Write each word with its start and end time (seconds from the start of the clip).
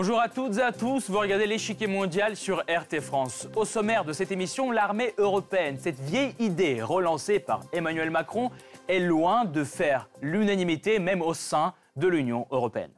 Bonjour 0.00 0.20
à 0.20 0.28
toutes 0.28 0.58
et 0.58 0.62
à 0.62 0.70
tous, 0.70 1.10
vous 1.10 1.18
regardez 1.18 1.48
l'échiquier 1.48 1.88
mondial 1.88 2.36
sur 2.36 2.58
RT 2.68 3.00
France. 3.00 3.48
Au 3.56 3.64
sommaire 3.64 4.04
de 4.04 4.12
cette 4.12 4.30
émission, 4.30 4.70
l'armée 4.70 5.12
européenne, 5.18 5.76
cette 5.76 5.98
vieille 5.98 6.36
idée 6.38 6.80
relancée 6.80 7.40
par 7.40 7.62
Emmanuel 7.72 8.08
Macron, 8.08 8.52
est 8.86 9.00
loin 9.00 9.44
de 9.44 9.64
faire 9.64 10.08
l'unanimité 10.22 11.00
même 11.00 11.20
au 11.20 11.34
sein 11.34 11.74
de 11.96 12.06
l'Union 12.06 12.46
européenne. 12.52 12.92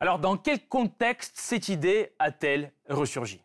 Alors 0.00 0.18
dans 0.18 0.38
quel 0.38 0.66
contexte 0.66 1.36
cette 1.36 1.68
idée 1.68 2.14
a-t-elle 2.18 2.72
ressurgi? 2.88 3.42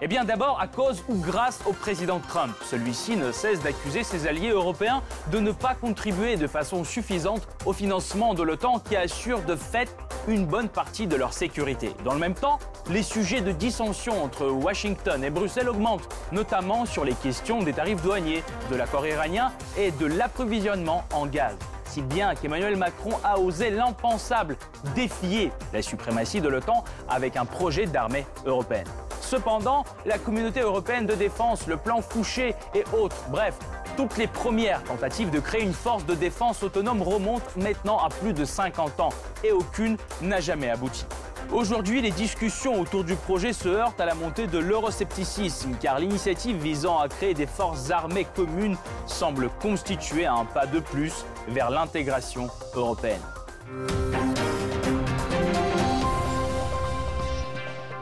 Eh 0.00 0.08
bien 0.08 0.24
d'abord 0.24 0.60
à 0.60 0.66
cause 0.66 1.02
ou 1.08 1.16
grâce 1.16 1.60
au 1.66 1.72
président 1.72 2.20
Trump. 2.20 2.54
Celui-ci 2.64 3.16
ne 3.16 3.32
cesse 3.32 3.60
d'accuser 3.60 4.04
ses 4.04 4.26
alliés 4.26 4.50
européens 4.50 5.02
de 5.32 5.40
ne 5.40 5.52
pas 5.52 5.74
contribuer 5.74 6.36
de 6.36 6.46
façon 6.46 6.84
suffisante 6.84 7.48
au 7.66 7.72
financement 7.72 8.34
de 8.34 8.42
l'OTAN 8.42 8.78
qui 8.78 8.96
assure 8.96 9.42
de 9.42 9.56
fait 9.56 9.94
une 10.28 10.46
bonne 10.46 10.68
partie 10.68 11.06
de 11.06 11.16
leur 11.16 11.32
sécurité. 11.32 11.94
Dans 12.04 12.12
le 12.12 12.20
même 12.20 12.34
temps, 12.34 12.58
les 12.90 13.02
sujets 13.02 13.40
de 13.40 13.52
dissension 13.52 14.22
entre 14.22 14.46
Washington 14.46 15.24
et 15.24 15.30
Bruxelles 15.30 15.68
augmentent, 15.68 16.08
notamment 16.32 16.84
sur 16.84 17.04
les 17.04 17.14
questions 17.14 17.62
des 17.62 17.72
tarifs 17.72 18.02
douaniers, 18.02 18.42
de 18.70 18.76
l'accord 18.76 19.06
iranien 19.06 19.52
et 19.78 19.90
de 19.90 20.06
l'approvisionnement 20.06 21.04
en 21.12 21.26
gaz 21.26 21.56
si 21.88 22.02
bien 22.02 22.34
qu'Emmanuel 22.34 22.76
Macron 22.76 23.12
a 23.24 23.38
osé 23.38 23.70
l'impensable, 23.70 24.58
défier 24.94 25.50
la 25.72 25.80
suprématie 25.80 26.42
de 26.42 26.48
l'OTAN 26.48 26.84
avec 27.08 27.34
un 27.36 27.46
projet 27.46 27.86
d'armée 27.86 28.26
européenne. 28.44 28.86
Cependant, 29.28 29.84
la 30.06 30.16
communauté 30.16 30.60
européenne 30.60 31.04
de 31.04 31.14
défense, 31.14 31.66
le 31.66 31.76
plan 31.76 32.00
Fouché 32.00 32.54
et 32.74 32.82
autres, 32.98 33.22
bref, 33.28 33.58
toutes 33.94 34.16
les 34.16 34.26
premières 34.26 34.82
tentatives 34.84 35.28
de 35.28 35.38
créer 35.38 35.62
une 35.62 35.74
force 35.74 36.06
de 36.06 36.14
défense 36.14 36.62
autonome 36.62 37.02
remontent 37.02 37.44
maintenant 37.54 37.98
à 37.98 38.08
plus 38.08 38.32
de 38.32 38.46
50 38.46 39.00
ans 39.00 39.10
et 39.44 39.52
aucune 39.52 39.98
n'a 40.22 40.40
jamais 40.40 40.70
abouti. 40.70 41.04
Aujourd'hui, 41.52 42.00
les 42.00 42.10
discussions 42.10 42.80
autour 42.80 43.04
du 43.04 43.16
projet 43.16 43.52
se 43.52 43.68
heurtent 43.68 44.00
à 44.00 44.06
la 44.06 44.14
montée 44.14 44.46
de 44.46 44.58
l'euroscepticisme, 44.58 45.72
car 45.78 45.98
l'initiative 45.98 46.56
visant 46.56 46.98
à 46.98 47.08
créer 47.08 47.34
des 47.34 47.46
forces 47.46 47.90
armées 47.90 48.26
communes 48.34 48.78
semble 49.04 49.50
constituer 49.60 50.24
un 50.24 50.46
pas 50.46 50.64
de 50.64 50.80
plus 50.80 51.26
vers 51.48 51.68
l'intégration 51.68 52.48
européenne. 52.74 53.20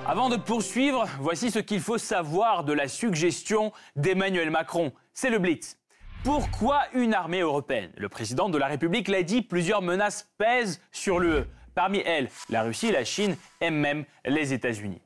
Avant 0.09 0.29
de 0.29 0.37
poursuivre, 0.37 1.09
voici 1.19 1.51
ce 1.51 1.59
qu'il 1.59 1.81
faut 1.81 1.99
savoir 1.99 2.63
de 2.63 2.73
la 2.73 2.87
suggestion 2.87 3.73
d'Emmanuel 3.97 4.51
Macron. 4.51 4.93
C'est 5.13 5.31
le 5.31 5.41
Blitz. 5.41 5.79
Pourquoi 6.23 6.83
une 6.93 7.13
armée 7.13 7.41
européenne? 7.41 7.91
Le 7.97 8.09
président 8.09 8.49
de 8.49 8.57
la 8.57 8.69
République 8.69 9.09
l'a 9.09 9.25
dit, 9.25 9.43
plusieurs 9.43 9.83
menaces 9.83 10.31
pèsent 10.39 10.81
sur 10.93 11.19
l'UE. 11.19 11.43
Parmi 11.75 11.99
elles, 12.07 12.29
la 12.51 12.63
Russie, 12.63 12.93
la 12.93 13.05
Chine 13.05 13.37
et 13.61 13.71
même 13.71 14.05
les 14.25 14.53
États-Unis. 14.53 15.03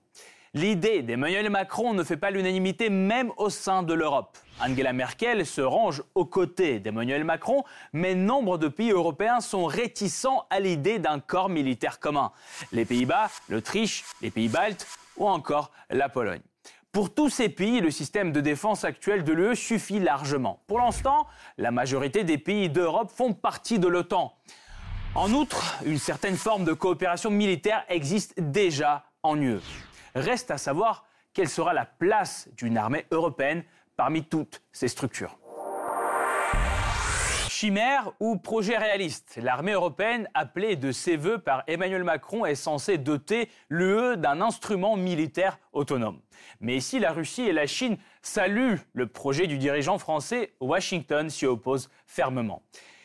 L'idée 0.52 1.02
d'Emmanuel 1.02 1.48
Macron 1.48 1.94
ne 1.94 2.02
fait 2.02 2.16
pas 2.16 2.32
l'unanimité 2.32 2.90
même 2.90 3.30
au 3.36 3.50
sein 3.50 3.84
de 3.84 3.94
l'Europe. 3.94 4.36
Angela 4.60 4.92
Merkel 4.92 5.46
se 5.46 5.60
range 5.60 6.02
aux 6.16 6.24
côtés 6.24 6.80
d'Emmanuel 6.80 7.22
Macron, 7.22 7.62
mais 7.92 8.16
nombre 8.16 8.58
de 8.58 8.66
pays 8.66 8.90
européens 8.90 9.40
sont 9.40 9.66
réticents 9.66 10.46
à 10.50 10.58
l'idée 10.58 10.98
d'un 10.98 11.20
corps 11.20 11.50
militaire 11.50 12.00
commun. 12.00 12.32
Les 12.72 12.84
Pays-Bas, 12.84 13.30
l'Autriche, 13.48 14.04
les 14.22 14.32
pays 14.32 14.48
baltes 14.48 14.88
ou 15.16 15.28
encore 15.28 15.70
la 15.88 16.08
Pologne. 16.08 16.42
Pour 16.90 17.14
tous 17.14 17.30
ces 17.30 17.48
pays, 17.48 17.80
le 17.80 17.92
système 17.92 18.32
de 18.32 18.40
défense 18.40 18.82
actuel 18.82 19.22
de 19.22 19.32
l'UE 19.32 19.54
suffit 19.54 20.00
largement. 20.00 20.64
Pour 20.66 20.80
l'instant, 20.80 21.28
la 21.58 21.70
majorité 21.70 22.24
des 22.24 22.38
pays 22.38 22.68
d'Europe 22.68 23.12
font 23.14 23.34
partie 23.34 23.78
de 23.78 23.86
l'OTAN. 23.86 24.34
En 25.14 25.32
outre, 25.32 25.76
une 25.86 25.98
certaine 25.98 26.36
forme 26.36 26.64
de 26.64 26.72
coopération 26.72 27.30
militaire 27.30 27.84
existe 27.88 28.34
déjà 28.40 29.04
en 29.22 29.40
UE. 29.40 29.60
Reste 30.14 30.50
à 30.50 30.58
savoir 30.58 31.04
quelle 31.32 31.48
sera 31.48 31.72
la 31.72 31.84
place 31.84 32.48
d'une 32.56 32.76
armée 32.76 33.06
européenne 33.10 33.64
parmi 33.96 34.24
toutes 34.24 34.62
ces 34.72 34.88
structures. 34.88 35.38
Chimère 37.48 38.10
ou 38.20 38.38
projet 38.38 38.78
réaliste? 38.78 39.38
L'armée 39.42 39.72
européenne, 39.72 40.30
appelée 40.32 40.76
de 40.76 40.92
ses 40.92 41.18
voeux 41.18 41.36
par 41.36 41.62
Emmanuel 41.66 42.04
Macron, 42.04 42.46
est 42.46 42.54
censée 42.54 42.96
doter 42.96 43.50
l'UE 43.68 44.16
d'un 44.16 44.40
instrument 44.40 44.96
militaire 44.96 45.58
autonome. 45.74 46.20
Mais 46.60 46.74
ici, 46.74 46.98
la 46.98 47.12
Russie 47.12 47.42
et 47.42 47.52
la 47.52 47.66
Chine 47.66 47.98
saluent 48.22 48.80
le 48.94 49.06
projet 49.06 49.46
du 49.46 49.58
dirigeant 49.58 49.98
français, 49.98 50.54
Washington 50.60 51.28
s'y 51.28 51.44
oppose 51.44 51.90
fermement. 52.06 52.62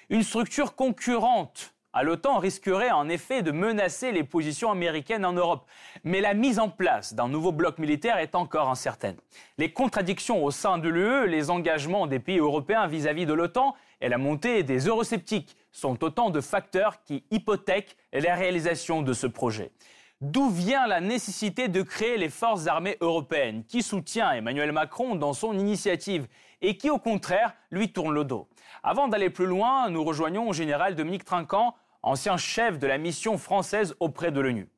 Une 0.09 0.23
structure 0.23 0.75
concurrente 0.75 1.74
à 1.95 2.03
l'OTAN 2.03 2.39
risquerait 2.39 2.91
en 2.91 3.07
effet 3.07 3.41
de 3.41 3.51
menacer 3.51 4.11
les 4.11 4.25
positions 4.25 4.69
américaines 4.69 5.25
en 5.25 5.31
Europe. 5.31 5.65
Mais 6.03 6.19
la 6.19 6.33
mise 6.33 6.59
en 6.59 6.67
place 6.69 7.13
d'un 7.13 7.29
nouveau 7.29 7.53
bloc 7.53 7.77
militaire 7.77 8.17
est 8.17 8.35
encore 8.35 8.69
incertaine. 8.69 9.15
Les 9.57 9.71
contradictions 9.71 10.43
au 10.43 10.51
sein 10.51 10.77
de 10.77 10.89
l'UE, 10.89 11.27
les 11.27 11.49
engagements 11.49 12.05
des 12.05 12.19
pays 12.19 12.39
européens 12.39 12.85
vis-à-vis 12.87 13.25
de 13.25 13.33
l'OTAN 13.33 13.75
et 14.01 14.09
la 14.09 14.17
montée 14.17 14.61
des 14.63 14.79
eurosceptiques 14.87 15.55
sont 15.71 16.03
autant 16.03 16.31
de 16.31 16.41
facteurs 16.41 17.01
qui 17.01 17.23
hypothèquent 17.31 17.95
la 18.11 18.35
réalisation 18.35 19.01
de 19.01 19.13
ce 19.13 19.25
projet. 19.25 19.71
D'où 20.19 20.49
vient 20.49 20.87
la 20.87 20.99
nécessité 20.99 21.69
de 21.69 21.81
créer 21.81 22.17
les 22.17 22.29
forces 22.29 22.67
armées 22.67 22.97
européennes? 22.99 23.63
Qui 23.65 23.81
soutient 23.81 24.31
Emmanuel 24.31 24.73
Macron 24.73 25.15
dans 25.15 25.33
son 25.33 25.57
initiative? 25.57 26.27
Et 26.61 26.77
qui, 26.77 26.89
au 26.89 26.99
contraire, 26.99 27.53
lui 27.69 27.91
tourne 27.91 28.13
le 28.13 28.23
dos? 28.23 28.47
Avant 28.81 29.07
d'aller 29.07 29.29
plus 29.29 29.45
loin, 29.45 29.89
nous 29.89 30.03
rejoignons 30.03 30.49
au 30.49 30.53
général 30.53 30.95
Dominique 30.95 31.25
Trinquant, 31.25 31.75
ancien 32.05 32.37
chef 32.37 32.79
de 32.79 32.87
la 32.87 32.97
mission 32.97 33.37
française 33.37 33.95
auprès 33.99 34.31
de 34.31 34.39
l'ONU. 34.39 34.69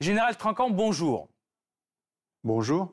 Général 0.00 0.36
Trinquant, 0.36 0.70
bonjour. 0.70 1.28
Bonjour. 2.42 2.92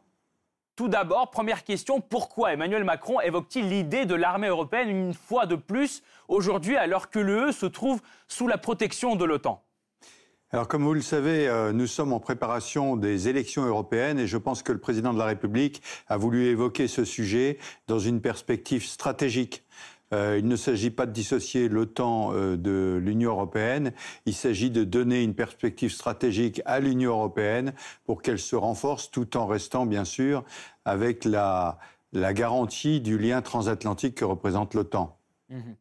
Tout 0.76 0.88
d'abord, 0.88 1.32
première 1.32 1.64
question, 1.64 2.00
pourquoi 2.00 2.54
Emmanuel 2.54 2.84
Macron 2.84 3.20
évoque-t-il 3.22 3.70
l'idée 3.70 4.06
de 4.06 4.16
l'armée 4.16 4.48
européenne 4.48 4.90
une 4.90 5.14
fois 5.14 5.46
de 5.46 5.56
plus 5.56 6.04
aujourd'hui 6.28 6.78
alors 6.78 7.10
que 7.10 7.20
l'UE 7.20 7.52
se 7.52 7.66
trouve 7.66 8.02
sous 8.28 8.48
la 8.48 8.58
protection 8.58 9.16
de 9.16 9.26
l'OTAN? 9.26 9.64
Alors, 10.54 10.68
comme 10.68 10.84
vous 10.84 10.94
le 10.94 11.02
savez, 11.02 11.48
euh, 11.48 11.72
nous 11.72 11.88
sommes 11.88 12.12
en 12.12 12.20
préparation 12.20 12.98
des 12.98 13.30
élections 13.30 13.64
européennes 13.66 14.20
et 14.20 14.28
je 14.28 14.38
pense 14.38 14.64
que 14.64 14.74
le 14.74 14.80
président 14.80 15.14
de 15.14 15.18
la 15.18 15.24
République 15.24 15.82
a 16.10 16.18
voulu 16.18 16.48
évoquer 16.48 16.90
ce 16.90 17.06
sujet 17.06 17.58
dans 17.88 18.00
une 18.00 18.20
perspective 18.20 18.86
stratégique. 18.86 19.64
Euh, 20.14 20.38
il 20.38 20.48
ne 20.48 20.56
s'agit 20.56 20.92
pas 20.92 21.06
de 21.06 21.12
dissocier 21.12 21.70
l'OTAN 21.70 22.34
euh, 22.34 22.58
de 22.58 23.00
l'Union 23.02 23.32
européenne. 23.32 23.94
Il 24.26 24.34
s'agit 24.34 24.70
de 24.70 24.84
donner 24.84 25.24
une 25.24 25.36
perspective 25.36 25.92
stratégique 25.92 26.62
à 26.66 26.80
l'Union 26.80 27.12
européenne 27.12 27.74
pour 28.06 28.22
qu'elle 28.22 28.40
se 28.40 28.56
renforce 28.56 29.10
tout 29.10 29.38
en 29.38 29.46
restant, 29.46 29.86
bien 29.86 30.06
sûr, 30.06 30.44
avec 30.86 31.26
la, 31.26 31.80
garantie 32.14 33.00
du 33.00 33.18
lien 33.18 33.42
transatlantique 33.42 34.16
que 34.16 34.26
représente 34.26 34.74
l'OTAN. 34.74 35.18
Mhm. 35.50 35.76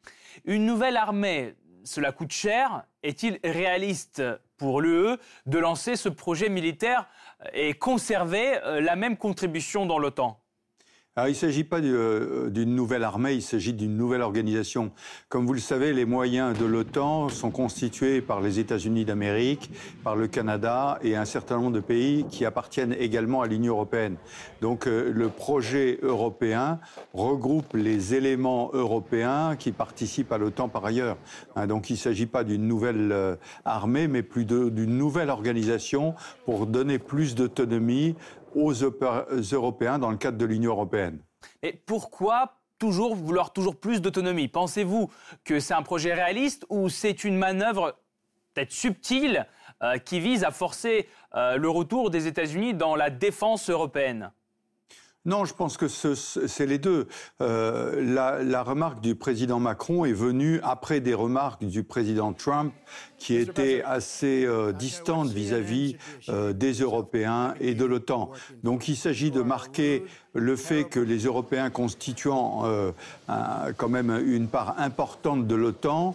Une 0.45 0.65
nouvelle 0.65 0.97
armée, 0.97 1.55
cela 1.83 2.13
coûte 2.13 2.31
cher. 2.31 2.85
Est-il 3.03 3.41
réaliste 3.43 4.23
pour 4.57 4.81
l'UE 4.81 5.17
de 5.47 5.59
lancer 5.59 5.97
ce 5.97 6.09
projet 6.09 6.49
militaire 6.49 7.09
et 7.53 7.75
conserver 7.75 8.59
euh, 8.65 8.81
la 8.81 8.95
même 8.95 9.17
contribution 9.17 9.87
dans 9.87 9.99
l'OTAN? 9.99 10.40
Alors, 11.21 11.29
il 11.29 11.33
ne 11.33 11.37
s'agit 11.37 11.65
pas 11.65 11.81
euh, 11.81 12.49
d'une 12.49 12.75
nouvelle 12.75 13.05
armée, 13.05 13.35
il 13.35 13.43
s'agit 13.43 13.75
d'une 13.75 13.95
nouvelle 13.95 14.23
organisation. 14.23 14.91
Comme 15.29 15.47
vous 15.47 15.53
le 15.53 15.61
savez, 15.61 15.93
les 15.93 16.07
moyens 16.07 16.59
de 16.59 16.65
l'OTAN 16.65 17.29
sont 17.29 17.51
constitués 17.51 18.23
par 18.23 18.41
les 18.41 18.59
États-Unis 18.59 19.05
d'Amérique, 19.05 19.71
par 20.03 20.17
le 20.17 20.29
Canada 20.29 20.99
et 21.03 21.17
un 21.17 21.27
certain 21.27 21.59
nombre 21.59 21.73
de 21.73 21.81
pays 21.81 22.25
qui 22.31 22.47
appartiennent 22.47 22.97
également 22.99 23.43
à 23.43 23.47
l'Union 23.47 23.75
européenne. 23.75 24.17
Donc 24.63 24.87
euh, 24.87 25.13
le 25.13 25.29
projet 25.29 25.99
européen 26.01 26.81
regroupe 27.13 27.75
les 27.75 28.15
éléments 28.15 28.71
européens 28.73 29.57
qui 29.59 29.73
participent 29.73 30.33
à 30.33 30.39
l'OTAN 30.39 30.71
par 30.71 30.87
ailleurs. 30.87 31.19
Hein, 31.55 31.67
donc 31.67 31.91
il 31.91 31.95
ne 31.95 31.99
s'agit 31.99 32.25
pas 32.25 32.45
d'une 32.45 32.67
nouvelle 32.67 33.13
euh, 33.13 33.37
armée, 33.67 34.09
mais 34.09 34.23
plus 34.23 34.47
d'une 34.47 34.97
nouvelle 34.97 35.29
organisation 35.29 36.15
pour 36.47 36.67
donner 36.67 36.99
plus 36.99 37.35
d'autonomie 37.35 38.15
aux 38.55 38.73
Européens 38.73 39.99
dans 39.99 40.11
le 40.11 40.17
cadre 40.17 40.39
de 40.39 40.45
l'Union 40.45 40.73
européenne. 40.73 41.21
Et 41.63 41.73
pourquoi 41.73 42.57
toujours 42.79 43.15
vouloir 43.15 43.53
toujours 43.53 43.77
plus 43.77 44.01
d'autonomie? 44.01 44.49
Pensez-vous 44.49 45.11
que 45.45 45.61
c'est 45.61 45.75
un 45.75 45.83
projet 45.83 46.15
réaliste 46.15 46.67
ou 46.69 46.89
c'est 46.89 47.25
une 47.25 47.37
manœuvre 47.37 47.97
peut-être 48.55 48.73
subtile 48.73 49.47
euh, 49.83 49.99
qui 49.99 50.21
vise 50.21 50.45
à 50.45 50.51
forcer 50.51 51.09
euh, 51.35 51.57
le 51.57 51.69
retour 51.69 52.11
des 52.11 52.27
États-Unis 52.27 52.75
dans 52.75 52.97
la 52.97 53.11
défense 53.11 53.71
européenne? 53.71 54.33
Non, 55.27 55.45
je 55.45 55.53
pense 55.53 55.77
que 55.77 55.87
c'est 55.87 56.67
les 56.67 56.79
deux. 56.79 57.07
Euh, 57.43 58.41
la, 58.43 58.63
remarque 58.63 59.03
du 59.03 59.15
président 59.15 59.61
Macron 59.61 60.07
est 60.07 60.15
venue 60.15 60.61
après 60.63 61.01
des 61.01 61.13
remarques 61.13 61.63
du 61.63 61.85
président 61.85 62.33
Trump 62.33 62.73
qui 63.19 63.35
étaient 63.35 63.83
assez 63.83 64.47
euh, 64.47 64.73
distantes 64.73 65.29
vis-à-vis 65.29 65.97
euh, 66.31 66.55
des 66.55 66.73
Européens 66.73 67.55
et 67.61 67.75
de 67.75 67.85
l'OTAN. 67.85 68.31
Donc 68.65 68.89
il 68.89 68.97
s'agit 68.97 69.31
de 69.31 69.43
marquer 69.43 70.05
le 70.35 70.57
fait 70.57 70.85
que 70.85 71.01
les 71.01 71.25
Européens 71.25 71.71
constituant 71.71 72.65
quand 73.77 73.89
même 73.89 74.11
une 74.27 74.47
part 74.47 74.77
importante 74.79 75.47
de 75.47 75.55
l'OTAN, 75.55 76.15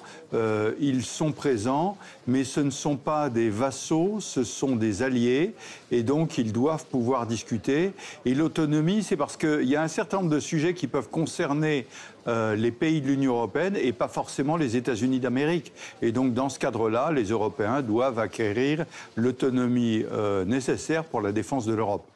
ils 0.79 1.03
sont 1.03 1.31
présents, 1.33 1.97
mais 2.27 2.43
ce 2.43 2.61
ne 2.61 2.69
sont 2.69 2.95
pas 2.95 3.29
des 3.29 3.49
vassaux, 3.49 4.17
ce 4.19 4.43
sont 4.43 4.75
des 4.77 5.03
alliés, 5.03 5.53
et 5.91 6.03
donc 6.03 6.37
ils 6.37 6.53
doivent 6.53 6.85
pouvoir 6.85 7.27
discuter. 7.27 7.91
Et 8.25 8.33
l'autonomie 8.33 9.03
c'est 9.03 9.17
parce 9.17 9.37
qu'il 9.37 9.67
y 9.67 9.75
a 9.75 9.81
un 9.81 9.87
certain 9.87 10.17
nombre 10.17 10.29
de 10.29 10.39
sujets 10.39 10.73
qui 10.73 10.87
peuvent 10.87 11.09
concerner 11.09 11.85
euh, 12.27 12.55
les 12.55 12.71
pays 12.71 13.01
de 13.01 13.07
l'Union 13.07 13.33
européenne 13.33 13.77
et 13.79 13.93
pas 13.93 14.07
forcément 14.07 14.57
les 14.57 14.75
États-Unis 14.75 15.19
d'Amérique. 15.19 15.71
Et 16.01 16.11
donc, 16.11 16.33
dans 16.33 16.49
ce 16.49 16.57
cadre-là, 16.57 17.11
les 17.11 17.25
Européens 17.25 17.81
doivent 17.83 18.17
acquérir 18.17 18.85
l'autonomie 19.15 20.03
euh, 20.11 20.43
nécessaire 20.43 21.03
pour 21.03 21.21
la 21.21 21.31
défense 21.31 21.65
de 21.65 21.73
l'Europe. 21.73 22.14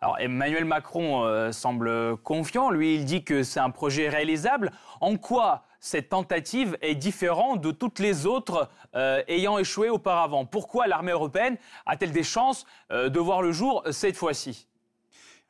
Alors 0.00 0.18
Emmanuel 0.20 0.64
Macron 0.64 1.24
euh, 1.24 1.50
semble 1.50 2.16
confiant, 2.18 2.70
lui 2.70 2.94
il 2.94 3.04
dit 3.04 3.24
que 3.24 3.42
c'est 3.42 3.58
un 3.58 3.70
projet 3.70 4.08
réalisable. 4.08 4.70
En 5.00 5.16
quoi 5.16 5.64
cette 5.80 6.10
tentative 6.10 6.78
est 6.82 6.94
différente 6.94 7.60
de 7.60 7.72
toutes 7.72 7.98
les 7.98 8.26
autres 8.26 8.68
ayant 8.94 9.58
échoué 9.58 9.90
auparavant? 9.90 10.44
Pourquoi 10.44 10.86
l'armée 10.86 11.12
européenne 11.12 11.56
a-t-elle 11.86 12.12
des 12.12 12.22
chances 12.24 12.64
de 12.90 13.18
voir 13.18 13.42
le 13.42 13.52
jour 13.52 13.82
cette 13.90 14.16
fois-ci? 14.16 14.67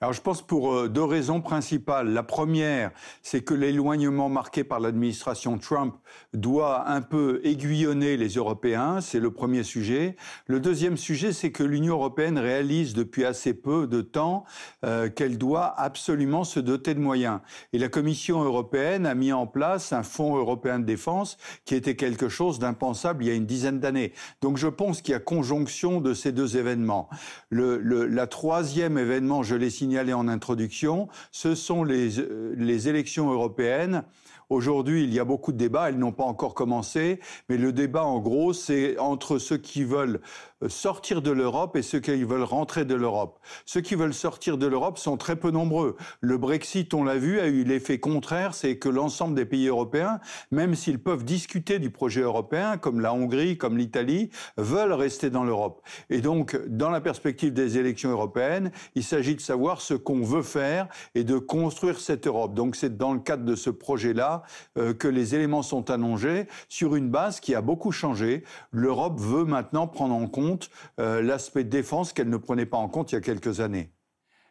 Alors 0.00 0.12
je 0.12 0.20
pense 0.20 0.42
pour 0.42 0.72
euh, 0.72 0.88
deux 0.88 1.02
raisons 1.02 1.40
principales. 1.40 2.12
La 2.12 2.22
première, 2.22 2.92
c'est 3.22 3.40
que 3.40 3.52
l'éloignement 3.52 4.28
marqué 4.28 4.62
par 4.62 4.78
l'administration 4.78 5.58
Trump 5.58 5.96
doit 6.32 6.88
un 6.88 7.00
peu 7.00 7.40
aiguillonner 7.42 8.16
les 8.16 8.28
Européens, 8.34 9.00
c'est 9.00 9.18
le 9.18 9.32
premier 9.32 9.64
sujet. 9.64 10.14
Le 10.46 10.60
deuxième 10.60 10.96
sujet, 10.96 11.32
c'est 11.32 11.50
que 11.50 11.64
l'Union 11.64 11.94
européenne 11.94 12.38
réalise 12.38 12.94
depuis 12.94 13.24
assez 13.24 13.54
peu 13.54 13.88
de 13.88 14.00
temps 14.00 14.44
euh, 14.84 15.08
qu'elle 15.08 15.36
doit 15.36 15.74
absolument 15.76 16.44
se 16.44 16.60
doter 16.60 16.94
de 16.94 17.00
moyens. 17.00 17.40
Et 17.72 17.78
la 17.78 17.88
Commission 17.88 18.44
européenne 18.44 19.04
a 19.04 19.16
mis 19.16 19.32
en 19.32 19.48
place 19.48 19.92
un 19.92 20.04
fonds 20.04 20.36
européen 20.36 20.78
de 20.78 20.84
défense 20.84 21.38
qui 21.64 21.74
était 21.74 21.96
quelque 21.96 22.28
chose 22.28 22.60
d'impensable 22.60 23.24
il 23.24 23.26
y 23.26 23.32
a 23.32 23.34
une 23.34 23.46
dizaine 23.46 23.80
d'années. 23.80 24.12
Donc 24.42 24.58
je 24.58 24.68
pense 24.68 25.02
qu'il 25.02 25.10
y 25.10 25.16
a 25.16 25.20
conjonction 25.20 26.00
de 26.00 26.14
ces 26.14 26.30
deux 26.30 26.56
événements. 26.56 27.08
Le, 27.50 27.78
la 27.78 28.28
troisième 28.28 28.96
événement, 28.96 29.42
je 29.42 29.56
l'ai 29.56 29.70
signé 29.70 29.87
signalé 29.88 30.12
en 30.12 30.28
introduction, 30.28 31.08
ce 31.32 31.54
sont 31.54 31.82
les, 31.82 32.18
euh, 32.20 32.54
les 32.58 32.90
élections 32.90 33.32
européennes 33.32 34.04
Aujourd'hui, 34.50 35.04
il 35.04 35.12
y 35.12 35.20
a 35.20 35.24
beaucoup 35.26 35.52
de 35.52 35.58
débats, 35.58 35.90
elles 35.90 35.98
n'ont 35.98 36.12
pas 36.12 36.24
encore 36.24 36.54
commencé, 36.54 37.20
mais 37.50 37.58
le 37.58 37.70
débat, 37.70 38.04
en 38.04 38.18
gros, 38.18 38.54
c'est 38.54 38.98
entre 38.98 39.36
ceux 39.36 39.58
qui 39.58 39.84
veulent 39.84 40.22
euh, 40.62 40.70
sortir 40.70 41.20
de 41.20 41.30
l'Europe 41.30 41.76
et 41.76 41.82
ceux 41.82 42.00
qui 42.00 42.24
veulent 42.24 42.42
rentrer 42.42 42.86
de 42.86 42.94
l'Europe. 42.94 43.38
Ceux 43.66 43.82
qui 43.82 43.94
veulent 43.94 44.14
sortir 44.14 44.56
de 44.56 44.66
l'Europe 44.66 44.96
sont 44.96 45.18
très 45.18 45.36
peu 45.36 45.50
nombreux. 45.50 45.96
Le 46.22 46.38
Brexit, 46.38 46.94
on 46.94 47.04
l'a 47.04 47.16
vu, 47.16 47.40
a 47.40 47.46
eu 47.46 47.62
l'effet 47.62 48.00
contraire, 48.00 48.54
c'est 48.54 48.78
que 48.78 48.88
l'ensemble 48.88 49.34
des 49.34 49.44
pays 49.44 49.66
européens, 49.66 50.18
même 50.50 50.74
s'ils 50.74 50.98
peuvent 50.98 51.26
discuter 51.26 51.78
du 51.78 51.90
projet 51.90 52.22
européen, 52.22 52.78
comme 52.78 53.00
la 53.00 53.12
Hongrie, 53.12 53.58
comme 53.58 53.76
l'Italie, 53.76 54.30
veulent 54.56 54.94
rester 54.94 55.28
dans 55.28 55.44
l'Europe. 55.44 55.82
Et 56.08 56.22
donc, 56.22 56.58
dans 56.68 56.88
la 56.88 57.02
perspective 57.02 57.52
des 57.52 57.76
élections 57.76 58.10
européennes, 58.10 58.72
il 58.94 59.04
s'agit 59.04 59.36
de 59.36 59.42
savoir 59.42 59.77
ce 59.80 59.94
qu'on 59.94 60.22
veut 60.22 60.42
faire 60.42 60.88
et 61.14 61.24
de 61.24 61.38
construire 61.38 62.00
cette 62.00 62.26
Europe. 62.26 62.54
Donc, 62.54 62.76
c'est 62.76 62.96
dans 62.96 63.12
le 63.12 63.20
cadre 63.20 63.44
de 63.44 63.54
ce 63.54 63.70
projet-là 63.70 64.42
euh, 64.76 64.94
que 64.94 65.08
les 65.08 65.34
éléments 65.34 65.62
sont 65.62 65.90
annoncés 65.90 66.46
sur 66.68 66.96
une 66.96 67.10
base 67.10 67.40
qui 67.40 67.54
a 67.54 67.60
beaucoup 67.60 67.92
changé. 67.92 68.44
L'Europe 68.72 69.18
veut 69.18 69.44
maintenant 69.44 69.86
prendre 69.86 70.14
en 70.14 70.26
compte 70.26 70.70
euh, 71.00 71.22
l'aspect 71.22 71.64
défense 71.64 72.12
qu'elle 72.12 72.30
ne 72.30 72.36
prenait 72.36 72.66
pas 72.66 72.78
en 72.78 72.88
compte 72.88 73.12
il 73.12 73.16
y 73.16 73.18
a 73.18 73.20
quelques 73.20 73.60
années. 73.60 73.90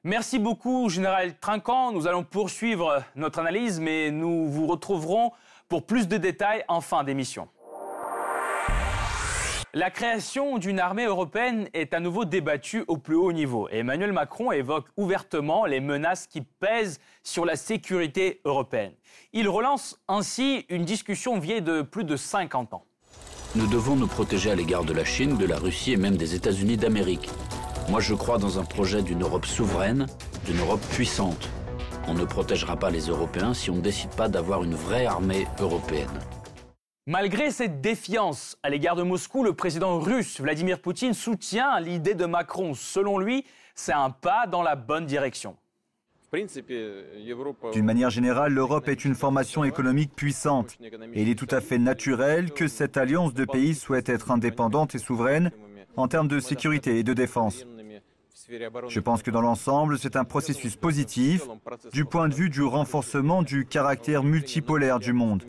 Merci 0.03 0.39
beaucoup, 0.39 0.89
Général 0.89 1.37
Trinquant. 1.39 1.91
Nous 1.91 2.07
allons 2.07 2.23
poursuivre 2.23 3.03
notre 3.15 3.39
analyse, 3.39 3.79
mais 3.79 4.11
nous 4.11 4.47
vous 4.47 4.67
retrouverons 4.67 5.31
pour 5.67 5.85
plus 5.85 6.07
de 6.07 6.17
détails 6.17 6.63
en 6.67 6.81
fin 6.81 7.03
d'émission. 7.03 7.49
La 9.73 9.91
création 9.91 10.59
d'une 10.59 10.79
armée 10.79 11.03
européenne 11.03 11.67
est 11.73 11.93
à 11.93 11.99
nouveau 11.99 12.23
débattue 12.23 12.85
au 12.87 12.97
plus 12.97 13.15
haut 13.15 13.33
niveau. 13.33 13.67
Emmanuel 13.69 14.13
Macron 14.13 14.53
évoque 14.53 14.87
ouvertement 14.95 15.65
les 15.65 15.81
menaces 15.81 16.25
qui 16.25 16.41
pèsent 16.41 17.01
sur 17.21 17.43
la 17.43 17.57
sécurité 17.57 18.39
européenne. 18.45 18.93
Il 19.33 19.49
relance 19.49 19.99
ainsi 20.07 20.65
une 20.69 20.85
discussion 20.85 21.37
vieille 21.37 21.61
de 21.61 21.81
plus 21.81 22.05
de 22.05 22.15
50 22.15 22.75
ans. 22.75 22.85
Nous 23.55 23.67
devons 23.67 23.97
nous 23.97 24.07
protéger 24.07 24.51
à 24.51 24.55
l'égard 24.55 24.85
de 24.85 24.93
la 24.93 25.03
Chine, 25.03 25.37
de 25.37 25.45
la 25.45 25.57
Russie 25.57 25.91
et 25.91 25.97
même 25.97 26.15
des 26.15 26.33
États-Unis 26.33 26.77
d'Amérique. 26.77 27.29
Moi, 27.89 27.99
je 27.99 28.13
crois 28.13 28.37
dans 28.37 28.59
un 28.59 28.65
projet 28.65 29.01
d'une 29.01 29.23
Europe 29.23 29.45
souveraine, 29.45 30.05
d'une 30.45 30.59
Europe 30.59 30.85
puissante. 30.91 31.49
On 32.07 32.13
ne 32.13 32.23
protégera 32.23 32.77
pas 32.77 32.89
les 32.89 33.07
Européens 33.07 33.53
si 33.53 33.69
on 33.69 33.75
ne 33.75 33.81
décide 33.81 34.15
pas 34.15 34.29
d'avoir 34.29 34.63
une 34.63 34.75
vraie 34.75 35.05
armée 35.05 35.45
européenne. 35.59 36.19
Malgré 37.09 37.51
cette 37.51 37.79
défiance 37.79 38.57
à 38.63 38.69
l'égard 38.69 38.97
de 38.97 39.01
Moscou, 39.01 39.41
le 39.41 39.53
président 39.53 39.97
russe 39.97 40.41
Vladimir 40.41 40.81
Poutine 40.81 41.13
soutient 41.13 41.79
l'idée 41.79 42.15
de 42.15 42.25
Macron. 42.25 42.73
Selon 42.73 43.17
lui, 43.17 43.45
c'est 43.75 43.93
un 43.93 44.09
pas 44.09 44.45
dans 44.45 44.61
la 44.61 44.75
bonne 44.75 45.05
direction. 45.05 45.55
D'une 47.71 47.85
manière 47.85 48.09
générale, 48.09 48.51
l'Europe 48.51 48.89
est 48.89 49.05
une 49.05 49.15
formation 49.15 49.63
économique 49.63 50.13
puissante 50.17 50.77
et 50.81 51.21
il 51.21 51.29
est 51.29 51.39
tout 51.39 51.47
à 51.49 51.61
fait 51.61 51.77
naturel 51.77 52.51
que 52.51 52.67
cette 52.67 52.97
alliance 52.97 53.33
de 53.33 53.45
pays 53.45 53.73
souhaite 53.73 54.09
être 54.09 54.29
indépendante 54.29 54.93
et 54.93 54.99
souveraine 54.99 55.51
en 55.95 56.09
termes 56.09 56.27
de 56.27 56.41
sécurité 56.41 56.99
et 56.99 57.03
de 57.03 57.13
défense. 57.13 57.65
Je 58.89 58.99
pense 58.99 59.23
que 59.23 59.31
dans 59.31 59.41
l'ensemble, 59.41 59.97
c'est 59.97 60.17
un 60.17 60.25
processus 60.25 60.75
positif 60.75 61.47
du 61.93 62.03
point 62.03 62.27
de 62.27 62.35
vue 62.35 62.49
du 62.49 62.63
renforcement 62.63 63.43
du 63.43 63.65
caractère 63.65 64.23
multipolaire 64.23 64.99
du 64.99 65.13
monde. 65.13 65.43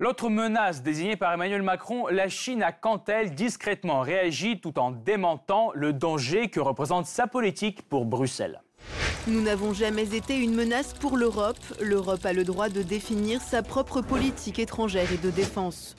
L'autre 0.00 0.28
menace 0.28 0.82
désignée 0.82 1.14
par 1.14 1.32
Emmanuel 1.32 1.62
Macron, 1.62 2.08
la 2.08 2.28
Chine 2.28 2.64
a 2.64 2.72
quant 2.72 3.00
elle 3.06 3.32
discrètement 3.32 4.00
réagi 4.00 4.60
tout 4.60 4.76
en 4.80 4.90
démentant 4.90 5.70
le 5.72 5.92
danger 5.92 6.48
que 6.48 6.58
représente 6.58 7.06
sa 7.06 7.28
politique 7.28 7.88
pour 7.88 8.04
Bruxelles. 8.04 8.60
Nous 9.28 9.40
n'avons 9.40 9.72
jamais 9.72 10.16
été 10.16 10.36
une 10.36 10.56
menace 10.56 10.94
pour 10.94 11.16
l'Europe. 11.16 11.60
L'Europe 11.80 12.26
a 12.26 12.32
le 12.32 12.42
droit 12.42 12.68
de 12.68 12.82
définir 12.82 13.40
sa 13.40 13.62
propre 13.62 14.00
politique 14.00 14.58
étrangère 14.58 15.12
et 15.12 15.16
de 15.16 15.30
défense. 15.30 15.94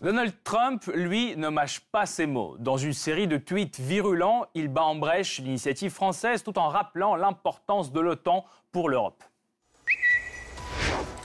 Donald 0.00 0.32
Trump, 0.42 0.82
lui, 0.94 1.36
ne 1.36 1.50
mâche 1.50 1.80
pas 1.80 2.06
ses 2.06 2.26
mots. 2.26 2.56
Dans 2.58 2.78
une 2.78 2.94
série 2.94 3.28
de 3.28 3.36
tweets 3.36 3.78
virulents, 3.78 4.46
il 4.54 4.68
bat 4.68 4.84
en 4.84 4.94
brèche 4.94 5.40
l'initiative 5.40 5.90
française 5.90 6.42
tout 6.42 6.58
en 6.58 6.68
rappelant 6.68 7.14
l'importance 7.14 7.92
de 7.92 8.00
l'OTAN 8.00 8.46
pour 8.72 8.88
l'Europe. 8.88 9.22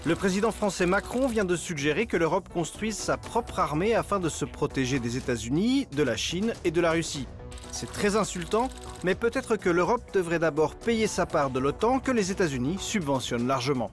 Le 0.05 0.15
président 0.15 0.51
français 0.51 0.85
Macron 0.85 1.27
vient 1.27 1.43
de 1.43 1.57
suggérer 1.57 2.05
que 2.05 2.15
l'Europe 2.15 2.47
construise 2.47 2.97
sa 2.97 3.17
propre 3.17 3.59
armée 3.59 3.95
afin 3.95 4.21
de 4.21 4.29
se 4.29 4.45
protéger 4.45 4.99
des 4.99 5.17
États-Unis, 5.17 5.87
de 5.91 6.03
la 6.03 6.15
Chine 6.15 6.53
et 6.63 6.71
de 6.71 6.79
la 6.79 6.91
Russie. 6.91 7.27
C'est 7.71 7.91
très 7.91 8.15
insultant, 8.15 8.69
mais 9.03 9.13
peut-être 9.13 9.57
que 9.57 9.69
l'Europe 9.69 10.13
devrait 10.13 10.39
d'abord 10.39 10.75
payer 10.75 11.05
sa 11.05 11.25
part 11.25 11.49
de 11.49 11.59
l'OTAN 11.59 11.99
que 11.99 12.11
les 12.11 12.31
États-Unis 12.31 12.77
subventionnent 12.79 13.45
largement. 13.45 13.91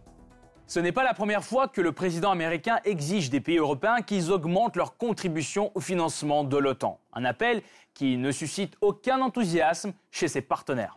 Ce 0.68 0.78
n'est 0.78 0.92
pas 0.92 1.02
la 1.02 1.12
première 1.12 1.44
fois 1.44 1.66
que 1.66 1.80
le 1.80 1.90
président 1.90 2.30
américain 2.30 2.78
exige 2.84 3.28
des 3.28 3.40
pays 3.40 3.58
européens 3.58 4.00
qu'ils 4.00 4.30
augmentent 4.30 4.76
leur 4.76 4.96
contribution 4.96 5.72
au 5.74 5.80
financement 5.80 6.44
de 6.44 6.56
l'OTAN. 6.56 7.00
Un 7.14 7.24
appel 7.24 7.62
qui 7.94 8.16
ne 8.16 8.30
suscite 8.30 8.76
aucun 8.80 9.20
enthousiasme 9.22 9.92
chez 10.12 10.28
ses 10.28 10.40
partenaires. 10.40 10.94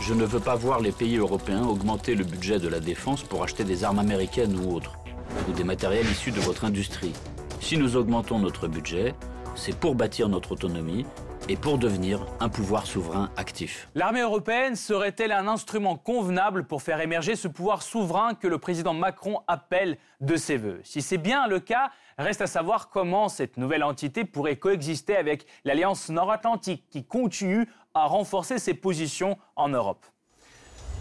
Je 0.00 0.14
ne 0.14 0.24
veux 0.24 0.40
pas 0.40 0.54
voir 0.54 0.80
les 0.80 0.92
pays 0.92 1.16
européens 1.16 1.64
augmenter 1.64 2.14
le 2.14 2.24
budget 2.24 2.58
de 2.58 2.68
la 2.68 2.80
défense 2.80 3.22
pour 3.22 3.42
acheter 3.42 3.64
des 3.64 3.84
armes 3.84 3.98
américaines 3.98 4.58
ou 4.58 4.72
autres, 4.74 4.96
ou 5.48 5.52
des 5.52 5.64
matériels 5.64 6.06
issus 6.06 6.30
de 6.30 6.40
votre 6.40 6.64
industrie. 6.64 7.12
Si 7.60 7.76
nous 7.76 7.96
augmentons 7.96 8.38
notre 8.38 8.68
budget, 8.68 9.14
c'est 9.54 9.76
pour 9.76 9.94
bâtir 9.94 10.28
notre 10.28 10.52
autonomie 10.52 11.04
et 11.48 11.56
pour 11.56 11.78
devenir 11.78 12.26
un 12.40 12.48
pouvoir 12.48 12.86
souverain 12.86 13.30
actif. 13.36 13.88
L'armée 13.94 14.20
européenne 14.20 14.76
serait-elle 14.76 15.32
un 15.32 15.48
instrument 15.48 15.96
convenable 15.96 16.64
pour 16.64 16.82
faire 16.82 17.00
émerger 17.00 17.36
ce 17.36 17.48
pouvoir 17.48 17.82
souverain 17.82 18.34
que 18.34 18.46
le 18.46 18.58
président 18.58 18.94
Macron 18.94 19.40
appelle 19.48 19.98
de 20.20 20.36
ses 20.36 20.56
voeux? 20.56 20.80
Si 20.84 21.02
c'est 21.02 21.18
bien 21.18 21.46
le 21.48 21.58
cas, 21.58 21.90
reste 22.24 22.40
à 22.40 22.46
savoir 22.46 22.90
comment 22.90 23.28
cette 23.28 23.56
nouvelle 23.56 23.84
entité 23.84 24.24
pourrait 24.24 24.56
coexister 24.56 25.16
avec 25.16 25.46
l'Alliance 25.64 26.08
nord-atlantique 26.08 26.84
qui 26.90 27.04
continue 27.04 27.68
à 27.94 28.06
renforcer 28.06 28.58
ses 28.58 28.74
positions 28.74 29.38
en 29.56 29.68
Europe. 29.68 30.04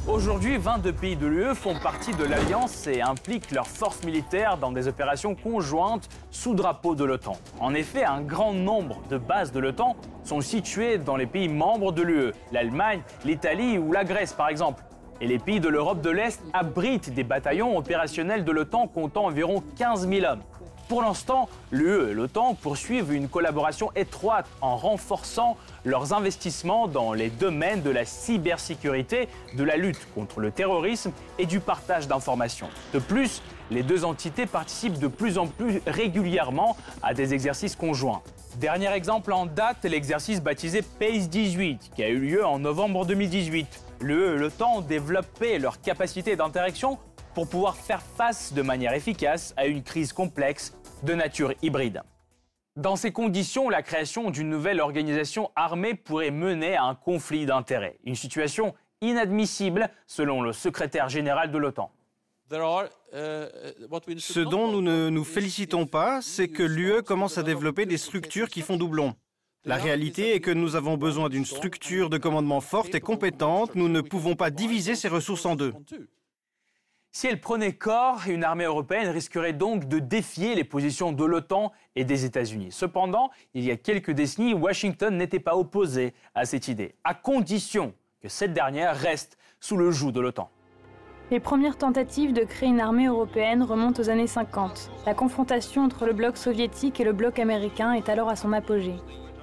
Aujourd'hui, 0.07 0.57
22 0.57 0.93
pays 0.93 1.15
de 1.17 1.27
l'UE 1.27 1.53
font 1.53 1.77
partie 1.77 2.13
de 2.13 2.23
l'Alliance 2.23 2.87
et 2.87 3.01
impliquent 3.01 3.51
leurs 3.51 3.67
forces 3.67 4.03
militaires 4.05 4.57
dans 4.57 4.71
des 4.71 4.87
opérations 4.87 5.35
conjointes 5.35 6.07
sous 6.31 6.53
drapeau 6.53 6.95
de 6.95 7.03
l'OTAN. 7.03 7.35
En 7.59 7.73
effet, 7.73 8.05
un 8.05 8.21
grand 8.21 8.53
nombre 8.53 9.01
de 9.09 9.17
bases 9.17 9.51
de 9.51 9.59
l'OTAN 9.59 9.97
sont 10.23 10.39
situées 10.39 10.97
dans 10.97 11.17
les 11.17 11.25
pays 11.25 11.49
membres 11.49 11.91
de 11.91 12.03
l'UE, 12.03 12.31
l'Allemagne, 12.53 13.01
l'Italie 13.25 13.77
ou 13.77 13.91
la 13.91 14.05
Grèce 14.05 14.31
par 14.31 14.47
exemple. 14.47 14.83
et 15.19 15.27
les 15.27 15.39
pays 15.39 15.59
de 15.59 15.67
l'Europe 15.67 16.01
de 16.01 16.11
l'Est 16.11 16.41
abritent 16.53 17.13
des 17.13 17.23
bataillons 17.23 17.75
opérationnels 17.75 18.45
de 18.45 18.51
l'OTAN 18.51 18.87
comptant 18.87 19.25
environ 19.25 19.63
15 19.75 20.07
000 20.07 20.25
hommes. 20.25 20.43
Pour 20.87 21.01
l'instant, 21.01 21.49
l'UE 21.71 22.11
et 22.11 22.13
l'OTAN 22.13 22.53
poursuivent 22.53 23.11
une 23.11 23.27
collaboration 23.27 23.91
étroite 23.95 24.47
en 24.61 24.77
renforçant 24.77 25.57
leurs 25.83 26.13
investissements 26.13 26.87
dans 26.87 27.11
les 27.11 27.29
domaines 27.29 27.81
de 27.81 27.89
la 27.89 28.05
cybersécurité, 28.05 29.27
de 29.55 29.63
la 29.65 29.75
lutte 29.75 30.07
contre 30.15 30.39
le 30.39 30.49
terrorisme 30.49 31.11
et 31.39 31.45
du 31.45 31.59
partage 31.59 32.07
d'informations. 32.07 32.69
De 32.93 32.99
plus, 32.99 33.41
les 33.69 33.83
deux 33.83 34.05
entités 34.05 34.45
participent 34.45 34.97
de 34.97 35.09
plus 35.09 35.37
en 35.37 35.47
plus 35.47 35.81
régulièrement 35.87 36.77
à 37.03 37.13
des 37.13 37.33
exercices 37.33 37.75
conjoints. 37.75 38.21
Dernier 38.55 38.91
exemple 38.93 39.33
en 39.33 39.45
date, 39.45 39.83
l'exercice 39.83 40.41
baptisé 40.41 40.81
PACE 40.81 41.29
18, 41.29 41.91
qui 41.95 42.03
a 42.03 42.07
eu 42.07 42.17
lieu 42.17 42.45
en 42.45 42.59
novembre 42.59 43.05
2018. 43.05 43.67
L'UE 43.99 44.35
et 44.35 44.37
l'OTAN 44.37 44.77
ont 44.77 44.81
développé 44.81 45.59
leur 45.59 45.81
capacité 45.81 46.37
d'interaction 46.37 46.97
pour 47.37 47.47
pouvoir 47.47 47.77
faire 47.77 48.01
face 48.01 48.51
de 48.51 48.63
manière 48.63 48.95
efficace 48.95 49.53
à 49.57 49.67
une 49.67 49.83
crise 49.83 50.11
complexe 50.11 50.73
de 51.03 51.13
nature 51.13 51.53
hybride. 51.61 52.01
Dans 52.75 52.95
ces 52.95 53.11
conditions, 53.11 53.69
la 53.69 53.83
création 53.83 54.31
d'une 54.31 54.49
nouvelle 54.49 54.81
organisation 54.81 55.51
armée 55.55 55.93
pourrait 55.93 56.31
mener 56.31 56.75
à 56.75 56.85
un 56.85 56.95
conflit 56.95 57.45
d'intérêts, 57.45 57.99
une 58.05 58.15
situation 58.15 58.73
inadmissible 59.01 59.91
selon 60.07 60.41
le 60.41 60.51
secrétaire 60.51 61.09
général 61.09 61.51
de 61.51 61.59
l'OTAN. 61.59 61.91
Ce 62.49 64.39
dont 64.39 64.71
nous 64.71 64.81
ne 64.81 65.09
nous 65.09 65.23
félicitons 65.23 65.85
pas, 65.85 66.23
c'est 66.23 66.47
que 66.47 66.63
l'UE 66.63 67.03
commence 67.03 67.37
à 67.37 67.43
développer 67.43 67.85
des 67.85 67.97
structures 67.97 68.49
qui 68.49 68.63
font 68.63 68.77
doublon. 68.77 69.13
La 69.63 69.75
réalité 69.75 70.33
est 70.33 70.39
que 70.39 70.49
nous 70.49 70.75
avons 70.75 70.97
besoin 70.97 71.29
d'une 71.29 71.45
structure 71.45 72.09
de 72.09 72.17
commandement 72.17 72.61
forte 72.61 72.95
et 72.95 72.99
compétente. 72.99 73.75
Nous 73.75 73.89
ne 73.89 74.01
pouvons 74.01 74.35
pas 74.35 74.49
diviser 74.49 74.95
ces 74.95 75.07
ressources 75.07 75.45
en 75.45 75.55
deux. 75.55 75.75
Si 77.17 77.25
elle 77.25 77.41
prenait 77.41 77.73
corps, 77.73 78.25
une 78.27 78.43
armée 78.43 78.65
européenne 78.65 79.07
risquerait 79.09 79.51
donc 79.51 79.87
de 79.87 79.97
défier 79.97 80.53
les 80.53 80.63
positions 80.63 81.11
de 81.11 81.25
l'OTAN 81.25 81.71
et 81.95 82.03
des 82.03 82.25
États-Unis. 82.25 82.67
Cependant, 82.69 83.31
il 83.55 83.63
y 83.63 83.71
a 83.71 83.75
quelques 83.75 84.11
décennies, 84.11 84.53
Washington 84.53 85.17
n'était 85.17 85.39
pas 85.39 85.55
opposé 85.55 86.13
à 86.35 86.45
cette 86.45 86.67
idée, 86.67 86.93
à 87.03 87.15
condition 87.15 87.95
que 88.21 88.29
cette 88.29 88.53
dernière 88.53 88.95
reste 88.95 89.39
sous 89.59 89.77
le 89.77 89.89
joug 89.89 90.11
de 90.11 90.19
l'OTAN. 90.19 90.51
Les 91.31 91.39
premières 91.39 91.79
tentatives 91.79 92.33
de 92.33 92.43
créer 92.43 92.69
une 92.69 92.79
armée 92.79 93.07
européenne 93.07 93.63
remontent 93.63 93.99
aux 93.99 94.11
années 94.11 94.27
50. 94.27 94.91
La 95.07 95.15
confrontation 95.15 95.85
entre 95.85 96.05
le 96.05 96.13
bloc 96.13 96.37
soviétique 96.37 96.99
et 96.99 97.03
le 97.03 97.13
bloc 97.13 97.39
américain 97.39 97.93
est 97.93 98.09
alors 98.09 98.29
à 98.29 98.35
son 98.35 98.53
apogée. 98.53 98.97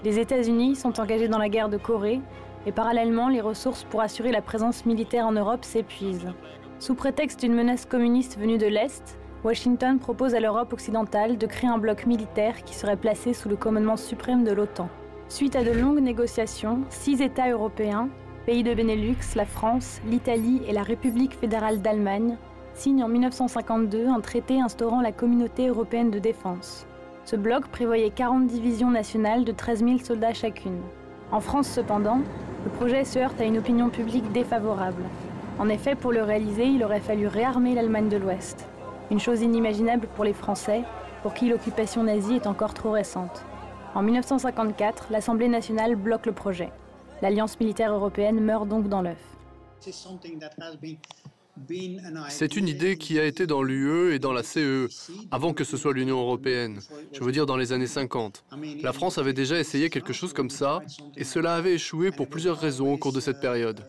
Les 0.04 0.21
États-Unis 0.21 0.76
sont 0.76 1.00
engagés 1.00 1.26
dans 1.26 1.38
la 1.38 1.49
guerre 1.49 1.69
de 1.69 1.78
Corée 1.78 2.21
et 2.66 2.73
parallèlement, 2.73 3.28
les 3.28 3.40
ressources 3.40 3.83
pour 3.83 4.00
assurer 4.00 4.31
la 4.31 4.43
présence 4.43 4.87
militaire 4.87 5.26
en 5.26 5.33
Europe 5.33 5.64
s'épuisent. 5.64 6.33
Sous 6.85 6.95
prétexte 6.95 7.41
d'une 7.41 7.55
menace 7.55 7.87
communiste 7.87 8.38
venue 8.38 8.59
de 8.59 8.67
l'Est, 8.67 9.17
Washington 9.43 9.99
propose 9.99 10.35
à 10.35 10.41
l'Europe 10.41 10.75
occidentale 10.75 11.38
de 11.38 11.47
créer 11.47 11.71
un 11.71 11.79
bloc 11.79 12.05
militaire 12.05 12.62
qui 12.62 12.75
serait 12.75 12.99
placé 12.99 13.33
sous 13.33 13.49
le 13.49 13.57
commandement 13.57 13.97
suprême 13.97 14.45
de 14.45 14.53
l'OTAN. 14.53 14.91
Suite 15.31 15.57
à 15.57 15.64
de 15.64 15.71
longues 15.71 16.03
négociations, 16.03 16.83
six 16.91 17.23
États 17.23 17.49
européens, 17.49 18.11
pays 18.45 18.62
de 18.62 18.75
Benelux, 18.75 19.17
la 19.35 19.47
France, 19.47 20.03
l'Italie 20.07 20.61
et 20.69 20.75
la 20.75 20.83
République 20.83 21.38
fédérale 21.38 21.81
d'Allemagne, 21.81 22.37
signent 22.75 23.05
en 23.05 23.09
1952 23.09 24.07
un 24.07 24.21
traité 24.21 24.61
instaurant 24.61 25.00
la 25.00 25.12
communauté 25.12 25.69
européenne 25.69 26.11
de 26.11 26.19
défense. 26.19 26.87
Ce 27.25 27.35
bloc 27.35 27.67
prévoyait 27.69 28.11
40 28.11 28.47
divisions 28.47 28.91
nationales 28.91 29.47
de 29.47 29.53
13 29.53 29.85
000 29.85 29.99
soldats 30.00 30.35
chacune. 30.35 30.83
En 31.33 31.41
France 31.41 31.67
cependant, 31.67 32.21
le 32.67 32.71
projet 32.73 33.05
se 33.05 33.19
heurte 33.19 33.41
à 33.41 33.45
une 33.45 33.57
opinion 33.57 33.88
publique 33.88 34.31
défavorable. 34.33 35.05
En 35.58 35.68
effet, 35.68 35.94
pour 35.94 36.11
le 36.11 36.23
réaliser, 36.23 36.64
il 36.66 36.82
aurait 36.82 37.00
fallu 37.00 37.28
réarmer 37.28 37.75
l'Allemagne 37.75 38.08
de 38.08 38.16
l'Ouest. 38.16 38.66
Une 39.11 39.20
chose 39.20 39.40
inimaginable 39.40 40.08
pour 40.16 40.25
les 40.25 40.32
Français, 40.32 40.82
pour 41.23 41.32
qui 41.32 41.49
l'occupation 41.49 42.02
nazie 42.02 42.34
est 42.34 42.49
encore 42.49 42.75
trop 42.75 42.90
récente. 42.90 43.44
En 43.94 44.02
1954, 44.02 45.06
l'Assemblée 45.11 45.49
nationale 45.49 45.94
bloque 45.94 46.26
le 46.26 46.32
projet. 46.32 46.70
L'alliance 47.23 47.58
militaire 47.61 47.92
européenne 47.92 48.40
meurt 48.40 48.66
donc 48.66 48.88
dans 48.88 49.02
l'œuf. 49.02 49.23
C'est 52.28 52.56
une 52.56 52.68
idée 52.68 52.96
qui 52.96 53.18
a 53.18 53.25
été 53.25 53.46
dans 53.46 53.62
l'UE 53.62 54.12
et 54.12 54.18
dans 54.18 54.32
la 54.32 54.42
CE, 54.42 54.88
avant 55.30 55.52
que 55.52 55.64
ce 55.64 55.76
soit 55.76 55.92
l'Union 55.92 56.20
européenne, 56.20 56.80
je 57.12 57.23
veux 57.23 57.32
dire 57.32 57.46
dans 57.46 57.56
les 57.56 57.73
années 57.73 57.87
50. 57.87 58.44
La 58.82 58.92
France 58.92 59.18
avait 59.18 59.32
déjà 59.32 59.58
essayé 59.58 59.88
quelque 59.88 60.12
chose 60.12 60.32
comme 60.32 60.50
ça, 60.50 60.80
et 61.16 61.25
cela 61.25 61.54
avait 61.54 61.75
échoué 61.75 62.11
pour 62.11 62.28
plusieurs 62.28 62.58
raisons 62.58 62.92
au 62.92 62.96
cours 62.96 63.12
de 63.12 63.20
cette 63.20 63.40
période. 63.40 63.80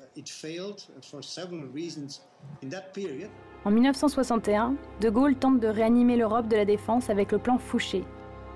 En 3.64 3.72
1961, 3.72 4.76
De 5.02 5.10
Gaulle 5.10 5.36
tente 5.36 5.60
de 5.60 5.68
réanimer 5.68 6.18
l'Europe 6.18 6.48
de 6.48 6.56
la 6.56 6.66
défense 6.66 7.10
avec 7.10 7.32
le 7.32 7.40
plan 7.40 7.58
Fouché. 7.58 8.04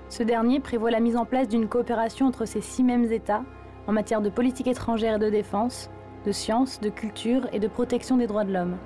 Ce 0.08 0.22
dernier 0.22 0.60
prévoit 0.60 0.90
la 0.90 1.00
mise 1.00 1.16
en 1.16 1.24
place 1.24 1.48
d'une 1.48 1.68
coopération 1.68 2.26
entre 2.26 2.44
ces 2.44 2.60
six 2.60 2.84
mêmes 2.84 3.10
États 3.10 3.44
en 3.86 3.92
matière 3.92 4.20
de 4.20 4.30
politique 4.30 4.68
étrangère 4.68 5.16
et 5.16 5.18
de 5.18 5.30
défense, 5.30 5.90
de 6.26 6.32
sciences, 6.32 6.80
de 6.80 6.90
culture 6.90 7.48
et 7.52 7.60
de 7.60 7.68
protection 7.68 8.16
des 8.16 8.26
droits 8.26 8.44
de 8.44 8.52
l'homme. 8.52 8.76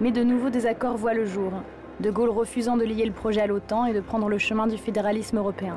Mais 0.00 0.12
de 0.12 0.24
nouveaux 0.24 0.48
désaccords 0.48 0.96
voient 0.96 1.12
le 1.12 1.26
jour, 1.26 1.52
De 2.00 2.10
Gaulle 2.10 2.30
refusant 2.30 2.78
de 2.78 2.84
lier 2.84 3.04
le 3.04 3.12
projet 3.12 3.42
à 3.42 3.46
l'OTAN 3.46 3.84
et 3.84 3.92
de 3.92 4.00
prendre 4.00 4.30
le 4.30 4.38
chemin 4.38 4.66
du 4.66 4.78
fédéralisme 4.78 5.36
européen. 5.36 5.76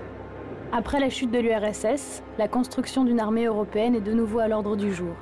Après 0.72 1.02
la 1.02 1.10
chute 1.10 1.30
de 1.30 1.40
l'URSS, 1.40 2.24
la 2.38 2.48
construction 2.48 3.04
d'une 3.04 3.20
armée 3.20 3.46
européenne 3.46 3.96
est 3.96 4.02
de 4.02 4.14
nouveau 4.14 4.40
à 4.40 4.48
l'ordre 4.48 4.78
du 4.78 4.94
jour. 4.94 5.14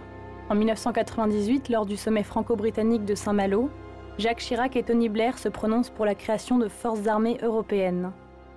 En 0.51 0.55
1998, 0.55 1.70
lors 1.70 1.88
du 1.88 1.98
sommet 1.98 2.22
franco-britannique 2.22 3.03
de 3.03 3.15
Saint-Malo, 3.15 3.72
Jacques 4.20 4.38
Chirac 4.38 4.75
et 4.75 4.84
Tony 4.84 5.10
Blair 5.10 5.39
se 5.39 5.50
prononcent 5.50 5.89
pour 5.89 6.05
la 6.05 6.13
création 6.13 6.60
de 6.60 6.67
forces 6.67 7.08
armées 7.08 7.39
européennes. 7.41 8.12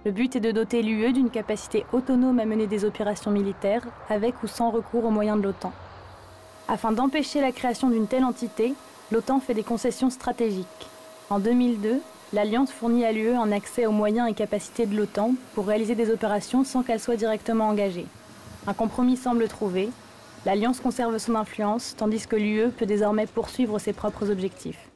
Le 0.04 0.12
but 0.12 0.36
est 0.36 0.40
de 0.40 0.50
doter 0.50 0.82
l'UE 0.82 1.14
d'une 1.14 1.30
capacité 1.30 1.86
autonome 1.94 2.38
à 2.38 2.44
mener 2.44 2.66
des 2.66 2.84
opérations 2.84 3.30
militaires, 3.30 3.86
avec 4.10 4.42
ou 4.42 4.46
sans 4.46 4.70
recours 4.70 5.06
aux 5.06 5.10
moyens 5.10 5.38
de 5.38 5.44
l'OTAN. 5.44 5.72
Afin 6.68 6.92
d'empêcher 6.92 7.40
la 7.40 7.52
création 7.52 7.88
d'une 7.88 8.06
telle 8.06 8.24
entité, 8.24 8.74
l'OTAN 9.12 9.40
fait 9.40 9.54
des 9.54 9.62
concessions 9.62 10.10
stratégiques. 10.10 10.66
En 11.30 11.38
2002, 11.38 12.00
l'Alliance 12.32 12.72
fournit 12.72 13.04
à 13.04 13.12
l'UE 13.12 13.34
un 13.34 13.52
accès 13.52 13.86
aux 13.86 13.92
moyens 13.92 14.30
et 14.30 14.34
capacités 14.34 14.86
de 14.86 14.96
l'OTAN 14.96 15.34
pour 15.54 15.66
réaliser 15.66 15.94
des 15.94 16.10
opérations 16.10 16.64
sans 16.64 16.82
qu'elle 16.82 17.00
soit 17.00 17.16
directement 17.16 17.68
engagée. 17.68 18.06
Un 18.66 18.74
compromis 18.74 19.16
semble 19.16 19.46
trouvé. 19.48 19.90
L'Alliance 20.46 20.80
conserve 20.80 21.16
son 21.18 21.34
influence, 21.34 21.94
tandis 21.96 22.26
que 22.26 22.36
l'UE 22.36 22.70
peut 22.70 22.86
désormais 22.86 23.26
poursuivre 23.26 23.78
ses 23.78 23.92
propres 23.92 24.30
objectifs. 24.30 24.90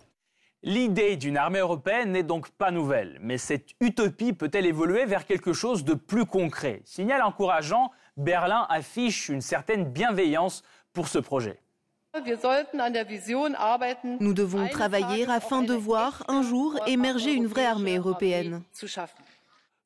L'idée 0.62 1.16
d'une 1.16 1.36
armée 1.36 1.60
européenne 1.60 2.12
n'est 2.12 2.24
donc 2.24 2.48
pas 2.50 2.72
nouvelle, 2.72 3.18
mais 3.22 3.38
cette 3.38 3.70
utopie 3.80 4.32
peut-elle 4.32 4.66
évoluer 4.66 5.04
vers 5.04 5.24
quelque 5.24 5.52
chose 5.52 5.84
de 5.84 5.94
plus 5.94 6.26
concret? 6.26 6.82
Signal 6.84 7.22
encourageant, 7.22 7.92
Berlin 8.16 8.66
affiche 8.68 9.28
une 9.28 9.40
certaine 9.40 9.84
bienveillance 9.84 10.64
pour 10.92 11.06
ce 11.06 11.18
projet. 11.18 11.60
Nous 14.20 14.34
devons 14.34 14.68
travailler 14.68 15.28
afin 15.28 15.62
de 15.62 15.74
voir 15.74 16.24
un 16.28 16.42
jour 16.42 16.78
émerger 16.86 17.32
une 17.32 17.46
vraie 17.46 17.66
armée 17.66 17.96
européenne. 17.96 18.62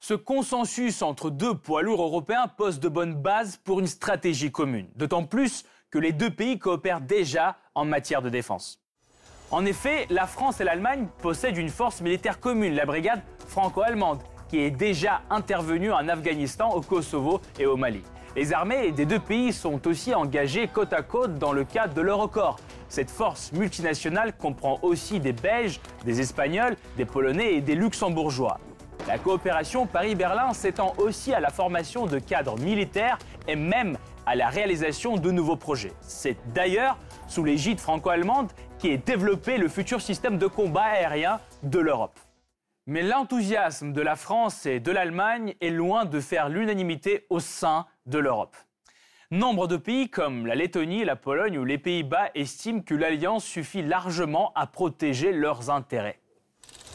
Ce 0.00 0.14
consensus 0.14 1.02
entre 1.02 1.30
deux 1.30 1.54
poids 1.54 1.82
lourds 1.82 2.02
européens 2.02 2.48
pose 2.48 2.80
de 2.80 2.88
bonnes 2.88 3.14
bases 3.14 3.56
pour 3.56 3.78
une 3.78 3.86
stratégie 3.86 4.50
commune, 4.50 4.88
d'autant 4.96 5.24
plus 5.24 5.64
que 5.90 5.98
les 5.98 6.12
deux 6.12 6.30
pays 6.30 6.58
coopèrent 6.58 7.00
déjà 7.00 7.56
en 7.74 7.84
matière 7.84 8.22
de 8.22 8.28
défense. 8.28 8.80
En 9.52 9.66
effet, 9.66 10.06
la 10.10 10.26
France 10.26 10.60
et 10.60 10.64
l'Allemagne 10.64 11.06
possèdent 11.20 11.58
une 11.58 11.68
force 11.68 12.00
militaire 12.00 12.40
commune, 12.40 12.74
la 12.74 12.86
brigade 12.86 13.22
franco-allemande, 13.46 14.22
qui 14.48 14.58
est 14.58 14.70
déjà 14.70 15.22
intervenue 15.30 15.92
en 15.92 16.08
Afghanistan, 16.08 16.70
au 16.70 16.80
Kosovo 16.80 17.40
et 17.58 17.66
au 17.66 17.76
Mali. 17.76 18.02
Les 18.34 18.54
armées 18.54 18.92
des 18.92 19.04
deux 19.04 19.18
pays 19.18 19.52
sont 19.52 19.86
aussi 19.86 20.14
engagées 20.14 20.66
côte 20.66 20.94
à 20.94 21.02
côte 21.02 21.38
dans 21.38 21.52
le 21.52 21.64
cadre 21.64 21.92
de 21.92 22.00
l'Eurocorps. 22.00 22.58
Cette 22.88 23.10
force 23.10 23.52
multinationale 23.52 24.34
comprend 24.34 24.78
aussi 24.80 25.20
des 25.20 25.34
Belges, 25.34 25.80
des 26.06 26.18
Espagnols, 26.22 26.76
des 26.96 27.04
Polonais 27.04 27.56
et 27.56 27.60
des 27.60 27.74
Luxembourgeois. 27.74 28.58
La 29.06 29.18
coopération 29.18 29.86
Paris-Berlin 29.86 30.54
s'étend 30.54 30.94
aussi 30.96 31.34
à 31.34 31.40
la 31.40 31.50
formation 31.50 32.06
de 32.06 32.18
cadres 32.18 32.58
militaires 32.58 33.18
et 33.48 33.56
même 33.56 33.98
à 34.24 34.34
la 34.34 34.48
réalisation 34.48 35.16
de 35.16 35.30
nouveaux 35.30 35.56
projets. 35.56 35.92
C'est 36.00 36.36
d'ailleurs 36.54 36.96
sous 37.26 37.44
l'égide 37.44 37.80
franco-allemande 37.80 38.50
qui 38.78 38.88
est 38.88 39.06
développé 39.06 39.58
le 39.58 39.68
futur 39.68 40.00
système 40.00 40.38
de 40.38 40.46
combat 40.46 40.84
aérien 40.84 41.38
de 41.64 41.80
l'Europe. 41.80 42.18
Mais 42.86 43.02
l'enthousiasme 43.02 43.92
de 43.92 44.00
la 44.00 44.16
France 44.16 44.64
et 44.64 44.80
de 44.80 44.90
l'Allemagne 44.90 45.54
est 45.60 45.70
loin 45.70 46.06
de 46.06 46.18
faire 46.18 46.48
l'unanimité 46.48 47.26
au 47.28 47.38
sein 47.38 47.86
de 48.06 48.18
l'Europe. 48.18 48.56
Nombre 49.30 49.66
de 49.66 49.76
pays 49.76 50.10
comme 50.10 50.46
la 50.46 50.54
Lettonie, 50.54 51.04
la 51.04 51.16
Pologne 51.16 51.58
ou 51.58 51.64
les 51.64 51.78
Pays-Bas 51.78 52.30
estiment 52.34 52.82
que 52.82 52.94
l'alliance 52.94 53.44
suffit 53.44 53.82
largement 53.82 54.52
à 54.54 54.66
protéger 54.66 55.32
leurs 55.32 55.70
intérêts. 55.70 56.18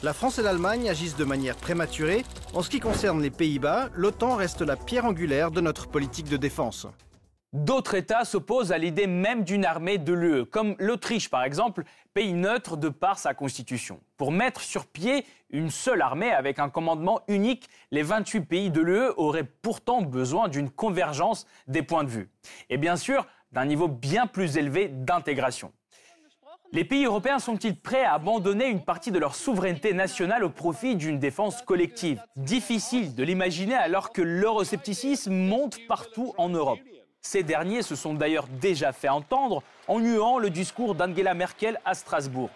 La 0.04 0.14
France 0.14 0.38
et 0.38 0.44
l'Allemagne 0.44 0.90
agissent 0.90 1.16
de 1.16 1.26
manière 1.26 1.56
prématurée. 1.56 2.24
En 2.54 2.62
ce 2.62 2.70
qui 2.70 2.80
concerne 2.80 3.22
les 3.22 3.32
Pays-Bas, 3.32 3.90
l'OTAN 3.96 4.36
reste 4.36 4.62
la 4.62 4.76
pierre 4.76 5.06
angulaire 5.06 5.50
de 5.50 5.62
notre 5.62 5.88
politique 5.88 6.30
de 6.30 6.38
défense. 6.38 6.86
D'autres 7.58 7.96
États 7.96 8.24
s'opposent 8.24 8.72
à 8.72 8.78
l'idée 8.78 9.08
même 9.08 9.44
d'une 9.44 9.66
armée 9.66 9.98
de 9.98 10.14
l'UE, 10.14 10.46
comme 10.46 10.76
l'Autriche 10.78 11.28
par 11.28 11.44
exemple, 11.44 11.86
pays 12.14 12.34
neutre 12.34 12.78
de 12.78 12.88
par 12.88 13.18
sa 13.18 13.34
constitution. 13.34 14.00
Pour 14.16 14.32
mettre 14.32 14.62
sur 14.62 14.86
pied 14.86 15.26
une 15.50 15.72
seule 15.72 16.04
armée 16.04 16.32
avec 16.32 16.60
un 16.60 16.70
commandement 16.70 17.22
unique, 17.28 17.68
les 17.90 18.04
28 18.04 18.42
pays 18.42 18.70
de 18.70 18.80
l'UE 18.80 19.10
auraient 19.18 19.44
pourtant 19.44 20.04
besoin 20.04 20.50
d'une 20.50 20.70
convergence 20.70 21.48
des 21.68 21.82
points 21.82 22.04
de 22.04 22.10
vue. 22.10 22.30
Et 22.70 22.78
bien 22.78 22.96
sûr, 22.96 23.26
d'un 23.52 23.66
niveau 23.66 23.88
bien 23.88 24.28
plus 24.28 24.58
élevé 24.58 24.90
d'intégration. 24.90 25.74
Les 26.74 26.86
pays 26.86 27.06
européens 27.06 27.40
sont-ils 27.40 27.80
prêts 27.80 28.04
à 28.04 28.14
abandonner 28.14 28.68
une 28.68 28.84
partie 28.84 29.10
de 29.10 29.18
leur 29.18 29.34
souveraineté 29.34 29.94
nationale 29.94 30.44
au 30.44 30.52
profit 30.52 30.96
d'une 30.96 31.18
défense 31.18 31.64
collective? 31.64 32.22
Difficile 32.36 33.16
de 33.16 33.24
l'imaginer 33.24 33.74
alors 33.74 34.12
que 34.12 34.22
l'euroscepticisme 34.22 35.34
monte 35.34 35.80
partout 35.88 36.36
en 36.38 36.50
Europe. 36.50 36.78
Ces 37.30 37.44
derniers 37.44 37.82
se 37.82 37.98
sont 37.98 38.14
d'ailleurs 38.14 38.48
déjà 38.48 38.94
fait 38.94 39.10
entendre 39.10 39.62
en 39.90 40.00
nuant 40.00 40.40
le 40.40 40.50
discours 40.50 40.96
d'Angela 40.96 41.34
Merkel 41.34 41.78
à 41.84 41.94
Strasbourg. 41.94 42.50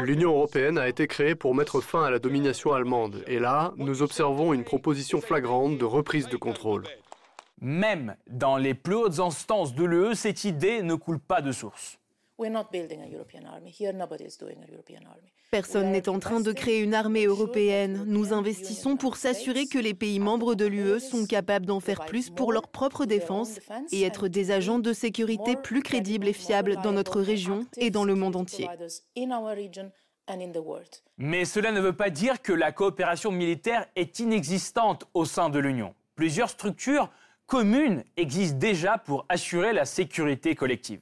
L'Union 0.00 0.30
européenne 0.30 0.78
a 0.78 0.88
été 0.88 1.06
créée 1.06 1.36
pour 1.36 1.54
mettre 1.54 1.80
fin 1.80 2.02
à 2.02 2.10
la 2.10 2.18
domination 2.18 2.72
allemande. 2.72 3.22
Et 3.28 3.38
là, 3.38 3.72
nous 3.76 4.02
observons 4.02 4.52
une 4.52 4.64
proposition 4.64 5.20
flagrante 5.20 5.78
de 5.78 5.84
reprise 5.84 6.28
de 6.28 6.36
contrôle. 6.36 6.82
Même 7.60 8.16
dans 8.26 8.56
les 8.56 8.74
plus 8.74 8.96
hautes 8.96 9.20
instances 9.20 9.76
de 9.76 9.84
l'UE, 9.84 10.16
cette 10.16 10.42
idée 10.42 10.82
ne 10.82 10.96
coule 10.96 11.20
pas 11.20 11.40
de 11.40 11.52
source. 11.52 12.00
Personne 15.50 15.90
n'est 15.92 16.08
en 16.08 16.18
train 16.18 16.40
de 16.40 16.52
créer 16.52 16.80
une 16.80 16.94
armée 16.94 17.26
européenne. 17.26 18.04
Nous 18.06 18.32
investissons 18.32 18.96
pour 18.96 19.16
s'assurer 19.16 19.66
que 19.66 19.78
les 19.78 19.94
pays 19.94 20.18
membres 20.18 20.54
de 20.54 20.64
l'UE 20.64 21.00
sont 21.00 21.26
capables 21.26 21.66
d'en 21.66 21.80
faire 21.80 22.06
plus 22.06 22.30
pour 22.30 22.52
leur 22.52 22.68
propre 22.68 23.04
défense 23.04 23.60
et 23.90 24.02
être 24.02 24.28
des 24.28 24.50
agents 24.50 24.78
de 24.78 24.92
sécurité 24.92 25.56
plus 25.56 25.82
crédibles 25.82 26.28
et 26.28 26.32
fiables 26.32 26.76
dans 26.82 26.92
notre 26.92 27.20
région 27.20 27.66
et 27.76 27.90
dans 27.90 28.04
le 28.04 28.14
monde 28.14 28.36
entier. 28.36 28.68
Mais 31.18 31.44
cela 31.44 31.72
ne 31.72 31.80
veut 31.80 31.92
pas 31.92 32.10
dire 32.10 32.40
que 32.40 32.52
la 32.52 32.72
coopération 32.72 33.30
militaire 33.30 33.86
est 33.96 34.20
inexistante 34.20 35.04
au 35.14 35.24
sein 35.24 35.50
de 35.50 35.58
l'Union. 35.58 35.94
Plusieurs 36.14 36.50
structures 36.50 37.10
communes 37.46 38.04
existent 38.16 38.58
déjà 38.58 38.98
pour 38.98 39.26
assurer 39.28 39.72
la 39.72 39.84
sécurité 39.84 40.54
collective. 40.54 41.00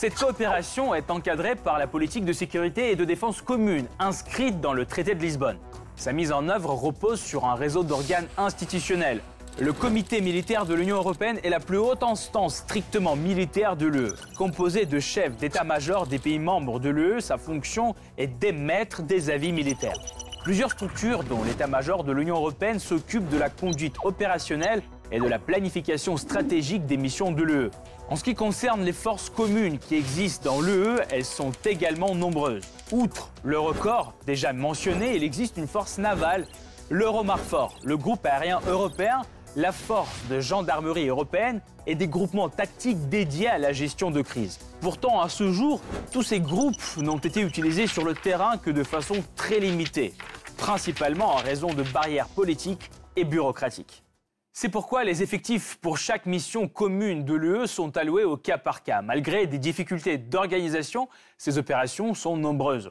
Cette 0.00 0.14
coopération 0.14 0.94
est 0.94 1.10
encadrée 1.10 1.56
par 1.56 1.76
la 1.76 1.88
politique 1.88 2.24
de 2.24 2.32
sécurité 2.32 2.92
et 2.92 2.94
de 2.94 3.04
défense 3.04 3.42
commune, 3.42 3.88
inscrite 3.98 4.60
dans 4.60 4.72
le 4.72 4.86
traité 4.86 5.16
de 5.16 5.20
Lisbonne. 5.20 5.58
Sa 5.96 6.12
mise 6.12 6.30
en 6.30 6.48
œuvre 6.48 6.72
repose 6.72 7.20
sur 7.20 7.46
un 7.46 7.56
réseau 7.56 7.82
d'organes 7.82 8.28
institutionnels. 8.36 9.20
Le 9.58 9.72
comité 9.72 10.20
militaire 10.20 10.66
de 10.66 10.74
l'Union 10.74 10.98
européenne 10.98 11.40
est 11.42 11.50
la 11.50 11.58
plus 11.58 11.78
haute 11.78 12.04
instance 12.04 12.58
strictement 12.58 13.16
militaire 13.16 13.74
de 13.74 13.86
l'UE. 13.86 14.12
Composé 14.36 14.86
de 14.86 15.00
chefs 15.00 15.36
d'état-major 15.36 16.06
des 16.06 16.20
pays 16.20 16.38
membres 16.38 16.78
de 16.78 16.90
l'UE, 16.90 17.20
sa 17.20 17.36
fonction 17.36 17.96
est 18.18 18.28
d'émettre 18.28 19.02
des 19.02 19.30
avis 19.30 19.50
militaires. 19.50 19.98
Plusieurs 20.44 20.70
structures, 20.70 21.24
dont 21.24 21.42
l'état-major 21.42 22.04
de 22.04 22.12
l'Union 22.12 22.36
européenne, 22.36 22.78
s'occupent 22.78 23.30
de 23.30 23.36
la 23.36 23.50
conduite 23.50 23.96
opérationnelle 24.04 24.80
et 25.10 25.18
de 25.18 25.26
la 25.26 25.40
planification 25.40 26.16
stratégique 26.16 26.86
des 26.86 26.96
missions 26.96 27.32
de 27.32 27.42
l'UE. 27.42 27.70
En 28.10 28.16
ce 28.16 28.24
qui 28.24 28.34
concerne 28.34 28.84
les 28.84 28.94
forces 28.94 29.28
communes 29.28 29.78
qui 29.78 29.94
existent 29.94 30.54
dans 30.54 30.62
l'UE, 30.62 30.98
elles 31.10 31.26
sont 31.26 31.52
également 31.66 32.14
nombreuses. 32.14 32.64
Outre 32.90 33.30
le 33.42 33.58
record 33.58 34.14
déjà 34.26 34.54
mentionné, 34.54 35.14
il 35.14 35.22
existe 35.22 35.58
une 35.58 35.68
force 35.68 35.98
navale, 35.98 36.46
l'Euromarfor, 36.88 37.74
le 37.84 37.98
groupe 37.98 38.24
aérien 38.24 38.60
européen, 38.66 39.20
la 39.56 39.72
force 39.72 40.26
de 40.30 40.40
gendarmerie 40.40 41.08
européenne 41.08 41.60
et 41.86 41.94
des 41.94 42.08
groupements 42.08 42.48
tactiques 42.48 43.10
dédiés 43.10 43.48
à 43.48 43.58
la 43.58 43.74
gestion 43.74 44.10
de 44.10 44.22
crise. 44.22 44.58
Pourtant, 44.80 45.20
à 45.20 45.28
ce 45.28 45.52
jour, 45.52 45.82
tous 46.10 46.22
ces 46.22 46.40
groupes 46.40 46.80
n'ont 46.96 47.18
été 47.18 47.42
utilisés 47.42 47.86
sur 47.86 48.06
le 48.06 48.14
terrain 48.14 48.56
que 48.56 48.70
de 48.70 48.84
façon 48.84 49.16
très 49.36 49.60
limitée, 49.60 50.14
principalement 50.56 51.34
en 51.34 51.36
raison 51.36 51.74
de 51.74 51.82
barrières 51.82 52.28
politiques 52.28 52.90
et 53.16 53.24
bureaucratiques. 53.24 54.02
C'est 54.60 54.68
pourquoi 54.68 55.04
les 55.04 55.22
effectifs 55.22 55.78
pour 55.80 55.98
chaque 55.98 56.26
mission 56.26 56.66
commune 56.66 57.24
de 57.24 57.34
l'UE 57.34 57.68
sont 57.68 57.96
alloués 57.96 58.24
au 58.24 58.36
cas 58.36 58.58
par 58.58 58.82
cas. 58.82 59.02
Malgré 59.02 59.46
des 59.46 59.58
difficultés 59.58 60.18
d'organisation, 60.18 61.08
ces 61.36 61.58
opérations 61.58 62.12
sont 62.12 62.36
nombreuses. 62.36 62.90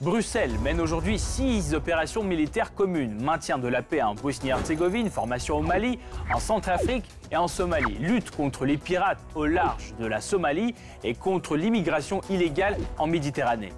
Bruxelles 0.00 0.56
mène 0.60 0.80
aujourd'hui 0.80 1.18
six 1.18 1.74
opérations 1.74 2.22
militaires 2.22 2.72
communes. 2.72 3.20
Maintien 3.20 3.58
de 3.58 3.66
la 3.66 3.82
paix 3.82 4.00
en 4.00 4.14
Bosnie-Herzégovine, 4.14 5.10
formation 5.10 5.58
au 5.58 5.62
Mali, 5.62 5.98
en 6.32 6.38
Centrafrique 6.38 7.10
et 7.32 7.36
en 7.36 7.48
Somalie. 7.48 7.98
Lutte 7.98 8.30
contre 8.30 8.64
les 8.64 8.76
pirates 8.76 9.18
au 9.34 9.46
large 9.46 9.96
de 9.98 10.06
la 10.06 10.20
Somalie 10.20 10.76
et 11.02 11.14
contre 11.14 11.56
l'immigration 11.56 12.20
illégale 12.30 12.76
en 12.98 13.08
Méditerranée. 13.08 13.72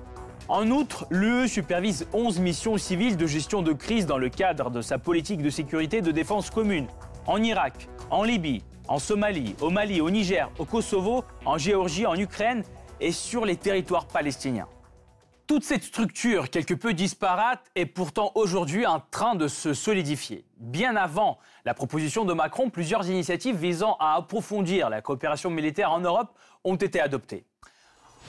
En 0.47 0.71
outre, 0.71 1.07
l'UE 1.09 1.49
supervise 1.49 2.07
11 2.13 2.39
missions 2.41 2.77
civiles 2.77 3.17
de 3.17 3.27
gestion 3.27 3.63
de 3.63 3.73
crise 3.73 4.05
dans 4.05 4.19
le 4.19 4.29
cadre 4.29 4.69
de 4.69 4.83
sa 4.83 4.99
politique 4.99 5.41
de 5.41 5.49
sécurité 5.49 5.97
et 5.97 6.03
de 6.03 6.11
défense 6.11 6.51
commune 6.51 6.87
en 7.27 7.43
Irak, 7.43 7.89
en 8.11 8.23
Libye, 8.23 8.63
en 8.89 8.99
Somalie, 8.99 9.57
au 9.61 9.71
Mali, 9.71 10.01
au 10.01 10.11
Niger, 10.11 10.51
au 10.59 10.65
Kosovo, 10.65 11.25
en 11.45 11.59
Géorgie, 11.59 12.07
en 12.07 12.15
Ukraine 12.15 12.65
et 13.01 13.13
sur 13.13 13.45
les 13.45 13.57
territoires 13.57 14.07
palestiniens. 14.07 14.69
Toute 15.47 15.65
cette 15.65 15.83
structure, 15.83 16.49
quelque 16.49 16.73
peu 16.73 16.95
disparate, 16.95 17.71
est 17.75 17.85
pourtant 17.85 18.33
aujourd'hui 18.35 18.87
en 18.87 19.01
train 19.01 19.35
de 19.35 19.47
se 19.47 19.75
solidifier. 19.75 20.47
Bien 20.57 20.97
avant 20.97 21.39
la 21.67 21.75
proposition 21.75 22.25
de 22.25 22.33
Macron, 22.33 22.71
plusieurs 22.71 23.09
initiatives 23.11 23.57
visant 23.57 23.97
à 24.01 24.15
approfondir 24.15 24.89
la 24.89 25.03
coopération 25.03 25.51
militaire 25.51 25.93
en 25.93 26.01
Europe 26.01 26.39
ont 26.65 26.77
été 26.77 26.99
adoptées. 26.99 27.45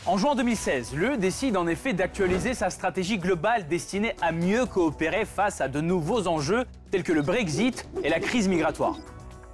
En 0.08 0.20
juin 0.20 0.36
2016, 0.36 0.94
l'UE 0.94 1.18
décide 1.18 1.58
en 1.58 1.66
effet 1.66 1.94
d'actualiser 1.94 2.54
sa 2.54 2.70
stratégie 2.70 3.18
globale 3.18 3.68
destinée 3.68 4.16
à 4.22 4.32
mieux 4.32 4.68
coopérer 4.68 5.26
face 5.26 5.62
à 5.62 5.68
de 5.68 5.82
nouveaux 5.82 6.28
enjeux 6.28 6.66
tels 6.92 7.02
que 7.02 7.12
le 7.12 7.24
Brexit 7.24 7.90
et 8.04 8.10
la 8.10 8.20
crise 8.20 8.48
migratoire. 8.48 8.98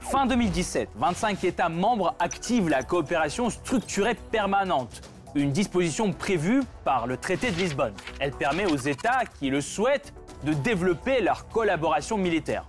Fin 0.01 0.25
2017, 0.25 0.89
25 0.97 1.45
États 1.45 1.69
membres 1.69 2.15
activent 2.19 2.67
la 2.67 2.83
coopération 2.83 3.49
structurée 3.49 4.15
permanente, 4.29 5.09
une 5.35 5.53
disposition 5.53 6.11
prévue 6.11 6.63
par 6.83 7.07
le 7.07 7.15
traité 7.15 7.49
de 7.51 7.55
Lisbonne. 7.55 7.93
Elle 8.19 8.31
permet 8.31 8.65
aux 8.65 8.75
États 8.75 9.23
qui 9.39 9.49
le 9.49 9.61
souhaitent 9.61 10.13
de 10.43 10.51
développer 10.51 11.21
leur 11.21 11.47
collaboration 11.47 12.17
militaire. 12.17 12.65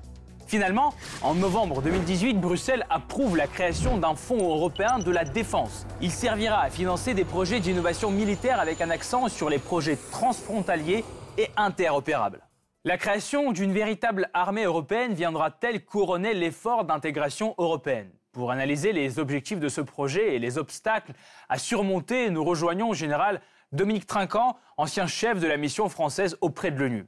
Finalement, 0.52 0.92
en 1.22 1.34
novembre 1.34 1.80
2018, 1.80 2.34
Bruxelles 2.34 2.84
approuve 2.90 3.38
la 3.38 3.46
création 3.46 3.96
d'un 3.96 4.14
fonds 4.14 4.36
européen 4.36 4.98
de 4.98 5.10
la 5.10 5.24
défense. 5.24 5.86
Il 6.02 6.10
servira 6.10 6.60
à 6.60 6.68
financer 6.68 7.14
des 7.14 7.24
projets 7.24 7.58
d'innovation 7.58 8.10
militaire 8.10 8.60
avec 8.60 8.82
un 8.82 8.90
accent 8.90 9.28
sur 9.28 9.48
les 9.48 9.58
projets 9.58 9.96
transfrontaliers 10.10 11.06
et 11.38 11.48
interopérables. 11.56 12.42
La 12.84 12.98
création 12.98 13.52
d'une 13.52 13.72
véritable 13.72 14.28
armée 14.34 14.64
européenne 14.64 15.14
viendra-t-elle 15.14 15.86
couronner 15.86 16.34
l'effort 16.34 16.84
d'intégration 16.84 17.54
européenne? 17.56 18.10
Pour 18.32 18.50
analyser 18.50 18.92
les 18.92 19.18
objectifs 19.18 19.58
de 19.58 19.70
ce 19.70 19.80
projet 19.80 20.34
et 20.34 20.38
les 20.38 20.58
obstacles 20.58 21.14
à 21.48 21.56
surmonter, 21.56 22.28
nous 22.28 22.44
rejoignons 22.44 22.90
au 22.90 22.94
général 22.94 23.40
Dominique 23.72 24.06
Trinquant, 24.06 24.58
ancien 24.76 25.06
chef 25.06 25.40
de 25.40 25.46
la 25.46 25.56
mission 25.56 25.88
française 25.88 26.36
auprès 26.42 26.70
de 26.70 26.78
l'ONU. 26.78 27.06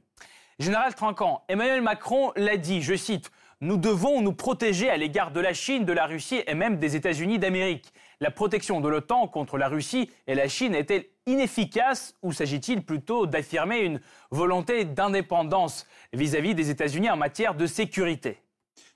Général 0.57 0.95
Trinquant, 0.95 1.43
Emmanuel 1.49 1.81
Macron 1.81 2.31
l'a 2.37 2.55
dit, 2.55 2.81
je 2.81 2.95
cite, 2.95 3.29
Nous 3.61 3.77
devons 3.77 4.21
nous 4.21 4.33
protéger 4.33 4.89
à 4.89 4.97
l'égard 4.97 5.31
de 5.31 5.39
la 5.39 5.53
Chine, 5.53 5.85
de 5.85 5.93
la 5.93 6.07
Russie 6.07 6.41
et 6.45 6.53
même 6.53 6.77
des 6.77 6.97
États-Unis 6.97 7.39
d'Amérique. 7.39 7.93
La 8.19 8.29
protection 8.29 8.81
de 8.81 8.89
l'OTAN 8.89 9.29
contre 9.29 9.57
la 9.57 9.69
Russie 9.69 10.11
et 10.27 10.35
la 10.35 10.49
Chine 10.49 10.75
est-elle 10.75 11.05
inefficace 11.25 12.15
ou 12.21 12.33
s'agit-il 12.33 12.83
plutôt 12.83 13.27
d'affirmer 13.27 13.79
une 13.79 14.01
volonté 14.29 14.83
d'indépendance 14.83 15.87
vis-à-vis 16.11 16.53
des 16.53 16.69
États-Unis 16.69 17.09
en 17.09 17.15
matière 17.15 17.55
de 17.55 17.65
sécurité? 17.65 18.41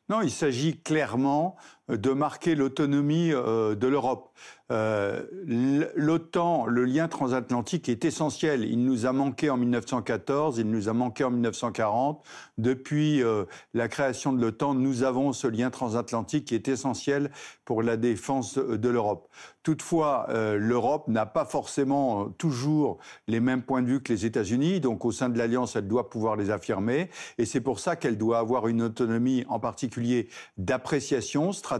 Non, 0.09 0.21
il 0.21 0.31
s'agit 0.31 0.77
clairement 0.81 1.55
de 1.89 2.11
marquer 2.11 2.55
l'autonomie 2.55 3.31
euh, 3.33 3.75
de 3.75 3.87
l'Europe. 3.87 4.31
Euh, 4.71 5.23
L'OTAN, 5.95 6.67
le 6.67 6.85
lien 6.85 7.07
transatlantique 7.07 7.89
est 7.89 8.05
essentiel. 8.05 8.63
Il 8.63 8.83
nous 8.83 9.07
a 9.07 9.13
manqué 9.13 9.49
en 9.49 9.57
1914, 9.57 10.59
il 10.59 10.69
nous 10.69 10.89
a 10.89 10.93
manqué 10.93 11.23
en 11.23 11.31
1940. 11.31 12.23
Depuis 12.59 13.23
euh, 13.23 13.45
la 13.73 13.87
création 13.87 14.31
de 14.31 14.39
l'OTAN, 14.39 14.75
nous 14.75 15.01
avons 15.01 15.33
ce 15.33 15.47
lien 15.47 15.71
transatlantique 15.71 16.45
qui 16.45 16.55
est 16.55 16.67
essentiel 16.67 17.31
pour 17.65 17.81
la 17.81 17.97
défense 17.97 18.59
de 18.59 18.89
l'Europe. 18.89 19.27
Toutefois, 19.63 20.27
euh, 20.29 20.57
l'Europe 20.57 21.07
n'a 21.07 21.25
pas 21.25 21.45
forcément 21.45 22.29
toujours 22.29 22.99
les 23.27 23.39
mêmes 23.39 23.63
points 23.63 23.81
de 23.81 23.87
vue 23.87 24.01
que 24.01 24.13
les 24.13 24.25
États-Unis. 24.25 24.79
Donc, 24.79 25.03
au 25.03 25.11
sein 25.11 25.29
de 25.29 25.37
l'Alliance, 25.37 25.75
elle 25.75 25.87
doit 25.87 26.09
pouvoir 26.09 26.35
les 26.35 26.51
affirmer. 26.51 27.09
Et 27.39 27.45
c'est 27.45 27.61
pour 27.61 27.79
ça 27.79 27.95
qu'elle 27.95 28.17
doit 28.17 28.37
avoir 28.37 28.67
une 28.67 28.83
autonomie, 28.83 29.45
en 29.49 29.59
particulier 29.59 30.29
d'appréciation 30.57 31.51
stratégique 31.53 31.78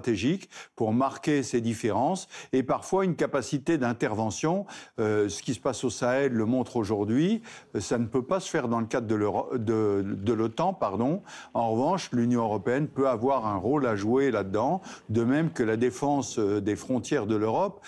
pour 0.75 0.93
marquer 0.93 1.43
ces 1.43 1.62
différences 1.62 2.27
et 2.53 2.63
parfois 2.63 3.05
une 3.05 3.15
capacité 3.15 3.77
d'intervention. 3.77 4.65
Euh, 4.99 5.29
ce 5.29 5.41
qui 5.41 5.53
se 5.53 5.59
passe 5.59 5.83
au 5.83 5.89
Sahel 5.89 6.31
le 6.31 6.45
montre 6.45 6.77
aujourd'hui. 6.77 7.41
Euh, 7.75 7.79
ça 7.79 7.97
ne 7.97 8.05
peut 8.05 8.23
pas 8.23 8.39
se 8.39 8.49
faire 8.49 8.67
dans 8.67 8.79
le 8.79 8.85
cadre 8.85 9.07
de 9.07 10.33
l'OTAN. 10.33 10.73
Pardon. 10.73 11.21
En 11.53 11.71
revanche, 11.71 12.09
l'Union 12.12 12.41
européenne 12.41 12.88
peut 12.88 13.07
avoir 13.07 13.45
un 13.45 13.57
rôle 13.57 13.85
à 13.85 13.95
jouer 13.95 14.31
là-dedans, 14.31 14.81
de 15.09 15.23
même 15.23 15.51
que 15.51 15.63
la 15.63 15.77
défense 15.77 16.39
euh, 16.39 16.62
des 16.62 16.75
frontières 16.75 17.25
de 17.25 17.35
l'Europe 17.35 17.85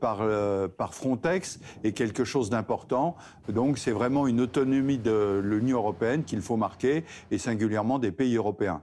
par, 0.00 0.22
par 0.76 0.94
Frontex 0.94 1.60
est 1.84 1.92
quelque 1.92 2.24
chose 2.24 2.50
d'important. 2.50 3.16
Donc 3.48 3.78
c'est 3.78 3.92
vraiment 3.92 4.26
une 4.26 4.40
autonomie 4.40 4.98
de 4.98 5.40
l'Union 5.42 5.78
européenne 5.78 6.24
qu'il 6.24 6.40
faut 6.40 6.56
marquer, 6.56 7.04
et 7.30 7.38
singulièrement 7.38 7.98
des 7.98 8.12
pays 8.12 8.36
européens. 8.36 8.82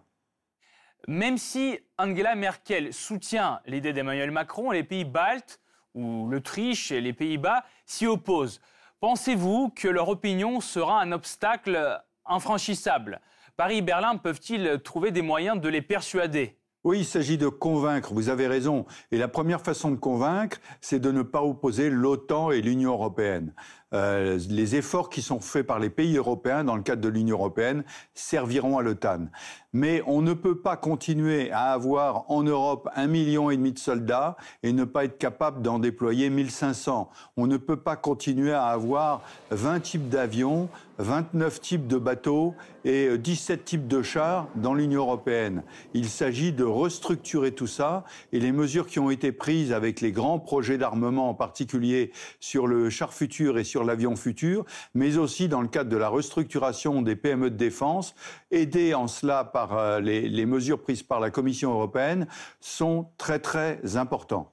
Même 1.08 1.38
si 1.38 1.80
Angela 1.98 2.36
Merkel 2.36 2.94
soutient 2.94 3.62
l'idée 3.66 3.94
d'Emmanuel 3.94 4.32
Macron, 4.32 4.72
les 4.72 4.84
pays 4.84 5.06
baltes 5.06 5.60
ou 5.96 6.28
l'Autriche 6.30 6.92
et 6.92 7.02
les 7.02 7.14
Pays-Bas 7.14 7.64
s'y 7.86 8.06
opposent. 8.06 8.62
Pensez-vous 9.00 9.70
que 9.70 9.88
leur 9.88 10.10
opinion 10.10 10.60
sera 10.62 11.02
un 11.02 11.12
obstacle 11.12 12.02
infranchissable? 12.26 13.22
Paris 13.58 13.78
et 13.78 13.82
Berlin 13.82 14.18
peuvent-ils 14.18 14.80
trouver 14.84 15.12
des 15.12 15.22
moyens 15.22 15.60
de 15.60 15.70
les 15.70 15.82
persuader? 15.82 16.58
Oui, 16.86 17.00
il 17.00 17.06
s'agit 17.06 17.38
de 17.38 17.50
convaincre, 17.50 18.14
vous 18.14 18.30
avez 18.30 18.48
raison. 18.48 18.86
Et 19.12 19.18
la 19.18 19.28
première 19.28 19.62
façon 19.62 19.92
de 19.92 19.98
convaincre, 19.98 20.60
c'est 20.80 21.00
de 21.00 21.12
ne 21.12 21.24
pas 21.24 21.44
opposer 21.44 21.90
l'OTAN 21.90 22.52
et 22.52 22.62
l'Union 22.62 22.94
européenne. 22.94 23.54
Euh, 23.94 24.38
les 24.50 24.76
efforts 24.76 25.10
qui 25.10 25.22
sont 25.22 25.40
faits 25.40 25.66
par 25.66 25.80
les 25.80 25.90
pays 25.90 26.18
européens 26.18 26.64
dans 26.64 26.76
le 26.76 26.84
cadre 26.84 27.02
de 27.02 27.10
l'Union 27.10 27.38
européenne 27.38 27.84
serviront 28.14 28.78
à 28.78 28.84
l'OTAN. 28.84 29.28
Mais 29.74 30.04
on 30.08 30.22
ne 30.22 30.34
peut 30.34 30.60
pas 30.60 30.78
continuer 30.78 31.52
à 31.52 31.72
avoir 31.72 32.30
en 32.30 32.44
Europe 32.44 32.90
un 32.96 33.08
million 33.08 33.50
et 33.50 33.58
demi 33.58 33.72
de 33.72 33.80
soldats 33.80 34.36
et 34.64 34.74
ne 34.74 34.84
pas 34.84 35.06
être 35.06 35.18
capable 35.18 35.62
d'en 35.62 35.80
déployer 35.80 36.30
1500. 36.30 37.10
On 37.38 37.48
ne 37.48 37.58
peut 37.58 37.78
pas 37.78 37.96
continuer 37.96 38.52
à 38.52 38.66
avoir 38.66 39.22
20 39.52 39.80
types 39.80 40.10
d'avions, 40.10 40.70
29 40.98 41.62
types 41.62 41.88
de 41.88 41.98
bateaux 41.98 42.56
et 42.84 43.18
17 43.18 43.64
types 43.64 43.88
de 43.88 44.02
chars 44.02 44.48
dans 44.56 44.74
l'Union 44.74 45.02
européenne. 45.02 45.64
Il 45.94 46.10
s'agit 46.10 46.52
de 46.52 46.64
restructurer 46.64 47.52
tout 47.52 47.68
ça 47.68 48.04
et 48.34 48.40
les 48.40 48.52
mesures 48.52 48.88
qui 48.88 49.00
ont 49.00 49.12
été 49.12 49.32
prises 49.32 49.72
avec 49.72 50.02
les 50.02 50.12
grands 50.12 50.40
projets 50.40 50.78
d'armement, 50.78 51.30
en 51.30 51.34
particulier 51.34 52.12
sur 52.40 52.68
le 52.68 52.90
char 52.90 53.14
futur 53.14 53.58
et 53.58 53.64
sur 53.64 53.79
l'avion 53.84 54.16
futur, 54.16 54.66
mais 54.94 55.18
aussi 55.18 55.48
dans 55.48 55.62
le 55.62 55.68
cadre 55.68 55.90
de 55.90 55.98
la 55.98 56.10
restructuration 56.10 57.02
des 57.02 57.16
PME 57.16 57.50
de 57.52 57.56
défense, 57.56 58.16
aidés 58.52 58.94
en 58.94 59.08
cela 59.08 59.44
par 59.44 59.78
euh, 59.78 60.00
les, 60.00 60.46
mesures 60.46 60.82
prises 60.82 61.04
par 61.04 61.20
la 61.20 61.32
Commission 61.32 61.72
européenne, 61.72 62.28
sont 62.60 63.12
très 63.18 63.40
très 63.40 63.98
importants. 63.98 64.52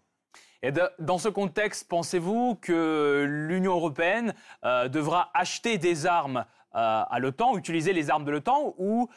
Et 0.62 0.72
dans 0.98 1.18
ce 1.18 1.28
contexte, 1.28 1.86
pensez-vous 1.88 2.56
que 2.60 3.24
l'Union 3.28 3.74
européenne 3.74 4.34
euh, 4.64 4.88
devra 4.88 5.30
acheter 5.34 5.78
des 5.78 6.06
armes 6.06 6.44
euh, 6.74 7.02
à 7.08 7.18
l'OTAN, 7.20 7.56
utiliser 7.56 7.92
les 7.92 8.10
armes 8.10 8.24
de 8.24 8.30
l'OTAN 8.30 8.74
ou 8.78 9.08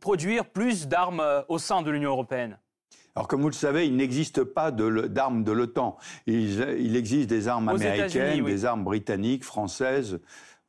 produire 0.00 0.46
plus 0.46 0.88
d'armes 0.88 1.44
au 1.48 1.58
sein 1.58 1.82
de 1.82 1.90
l'Union 1.90 2.10
européenne? 2.10 2.58
Alors, 3.16 3.28
comme 3.28 3.42
vous 3.42 3.48
le 3.48 3.54
savez, 3.54 3.86
il 3.86 3.94
n'existe 3.94 4.42
pas 4.42 4.72
d'armes 4.72 5.44
de 5.44 5.52
l'OTAN. 5.52 5.96
Il, 6.26 6.96
existe 6.96 7.28
des 7.28 7.46
armes 7.46 7.68
américaines, 7.68 8.44
des 8.44 8.64
armes 8.64 8.82
britanniques, 8.82 9.44
françaises. 9.44 10.18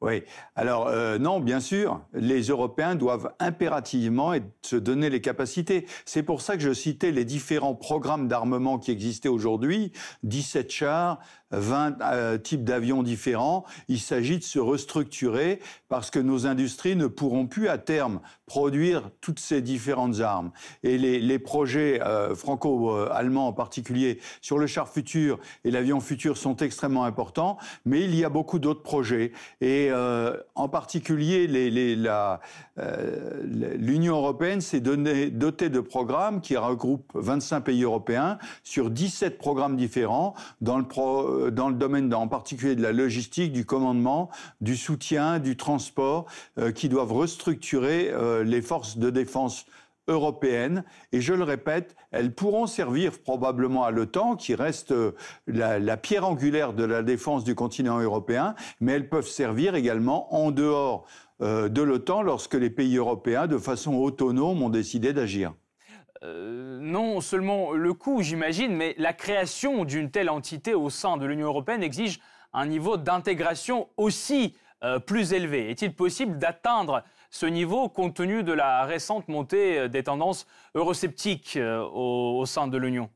Oui. 0.02 0.24
Alors 0.56 0.88
euh, 0.88 1.18
non, 1.18 1.40
bien 1.40 1.60
sûr, 1.60 2.02
les 2.14 2.42
Européens 2.44 2.96
doivent 2.96 3.34
impérativement 3.40 4.34
se 4.62 4.76
donner 4.76 5.10
les 5.10 5.22
capacités. 5.22 5.88
C'est 6.04 6.22
pour 6.22 6.42
ça 6.42 6.58
que 6.58 6.62
je 6.62 6.74
citais 6.74 7.12
les 7.12 7.26
différents 7.26 7.74
programmes 7.74 8.28
d'armement 8.28 8.78
qui 8.78 8.92
existaient 8.92 9.30
aujourd'hui, 9.30 9.94
17 10.24 10.70
chars, 10.70 11.20
20 11.52 12.02
euh, 12.02 12.38
types 12.38 12.64
d'avions 12.64 13.04
différents. 13.04 13.66
Il 13.88 14.00
s'agit 14.00 14.40
de 14.40 14.44
se 14.44 14.60
restructurer 14.60 15.60
parce 15.90 16.10
que 16.10 16.20
nos 16.20 16.48
industries 16.48 16.96
ne 16.96 17.08
pourront 17.08 17.48
plus 17.48 17.68
à 17.68 17.78
terme 17.78 18.20
produire 18.46 19.10
toutes 19.22 19.40
ces 19.40 19.62
différentes 19.62 20.20
armes. 20.20 20.52
Et 20.84 20.98
les, 20.98 21.40
projets 21.40 22.02
euh, 22.02 22.34
franco-allemands 22.36 23.48
en 23.48 23.54
particulier 23.54 24.20
sur 24.42 24.58
le 24.58 24.68
char 24.68 24.88
futur 24.88 25.40
et 25.64 25.72
l'avion 25.72 26.00
futur 26.00 26.38
sont 26.38 26.56
extrêmement 26.58 27.06
importants, 27.06 27.58
mais 27.86 28.04
il 28.04 28.16
y 28.16 28.24
a 28.24 28.30
beaucoup 28.30 28.58
d'autres 28.60 28.84
projets. 28.84 29.32
Et 29.62 29.90
euh, 29.92 30.38
en 30.56 30.70
particulier, 30.70 31.48
l'Union 33.78 34.16
européenne 34.16 34.62
s'est 34.62 34.80
dotée 34.80 35.70
de 35.70 35.80
programmes 35.80 36.42
qui 36.42 36.56
regroupent 36.56 37.12
25 37.16 37.62
pays 37.62 37.84
européens 37.84 38.38
sur 38.64 38.90
17 38.90 39.38
programmes 39.38 39.76
différents 39.76 40.34
dans 40.62 40.78
le 40.78 40.88
pro, 40.88 41.35
euh, 41.36 41.52
dans 41.52 41.70
le 41.70 41.76
domaine 41.76 42.14
en 42.14 42.28
particulier 42.28 42.76
de 42.76 42.82
la 42.82 42.92
logistique, 42.92 43.52
du 43.52 43.66
commandement, 43.66 44.30
du 44.62 44.76
soutien, 44.76 45.40
du 45.40 45.58
transport, 45.58 46.26
euh, 46.58 46.72
qui 46.72 46.90
doivent 46.90 47.14
restructurer 47.14 48.10
euh, 48.12 48.44
les 48.44 48.62
forces 48.62 48.98
de 48.98 49.10
défense 49.10 49.66
européennes. 50.08 50.84
Et 51.12 51.22
je 51.22 51.34
le 51.34 51.44
répète, 51.44 51.96
elles 52.12 52.34
pourront 52.34 52.68
servir 52.68 53.20
probablement 53.20 53.84
à 53.84 53.92
l'OTAN, 53.92 54.36
qui 54.36 54.54
reste 54.54 54.94
la, 55.48 55.98
pierre 55.98 56.28
angulaire 56.28 56.74
de 56.74 56.84
la 56.84 57.02
défense 57.02 57.44
du 57.44 57.56
continent 57.56 58.00
européen, 58.00 58.54
mais 58.80 58.92
elles 58.92 59.10
peuvent 59.10 59.28
servir 59.28 59.74
également 59.74 60.32
en 60.36 60.52
dehors 60.52 61.08
de 61.40 61.82
l'OTAN 61.82 62.22
lorsque 62.22 62.54
les 62.54 62.70
pays 62.70 62.98
européens, 62.98 63.48
de 63.48 63.58
façon 63.58 63.96
autonome, 63.96 64.62
ont 64.62 64.70
décidé 64.70 65.12
d'agir. 65.12 65.54
Euh, 66.26 66.80
non 66.80 67.22
seulement 67.22 67.74
le 67.74 67.94
coût, 67.94 68.22
j'imagine, 68.22 68.76
mais 68.76 68.96
la 68.98 69.14
création 69.14 69.86
d'une 69.86 70.10
telle 70.10 70.30
entité 70.30 70.74
au 70.74 70.90
sein 70.90 71.18
de 71.18 71.26
l'Union 71.26 71.48
européenne 71.48 71.84
exige 71.84 72.20
un 72.54 72.66
niveau 72.66 72.98
d'intégration 72.98 73.90
aussi 73.98 74.56
euh, 74.84 75.00
plus 75.00 75.34
élevé. 75.34 75.70
Est-il 75.70 75.94
possible 75.94 76.38
d'atteindre 76.38 77.04
ce 77.30 77.46
niveau 77.46 77.90
compte 77.90 78.16
tenu 78.16 78.44
de 78.44 78.54
la 78.54 78.86
récente 78.86 79.28
montée 79.28 79.80
euh, 79.80 79.88
des 79.88 80.04
tendances 80.04 80.48
eurosceptiques 80.74 81.60
au, 81.94 82.44
sein 82.46 82.68
de 82.68 82.78
l'Union? 82.78 83.10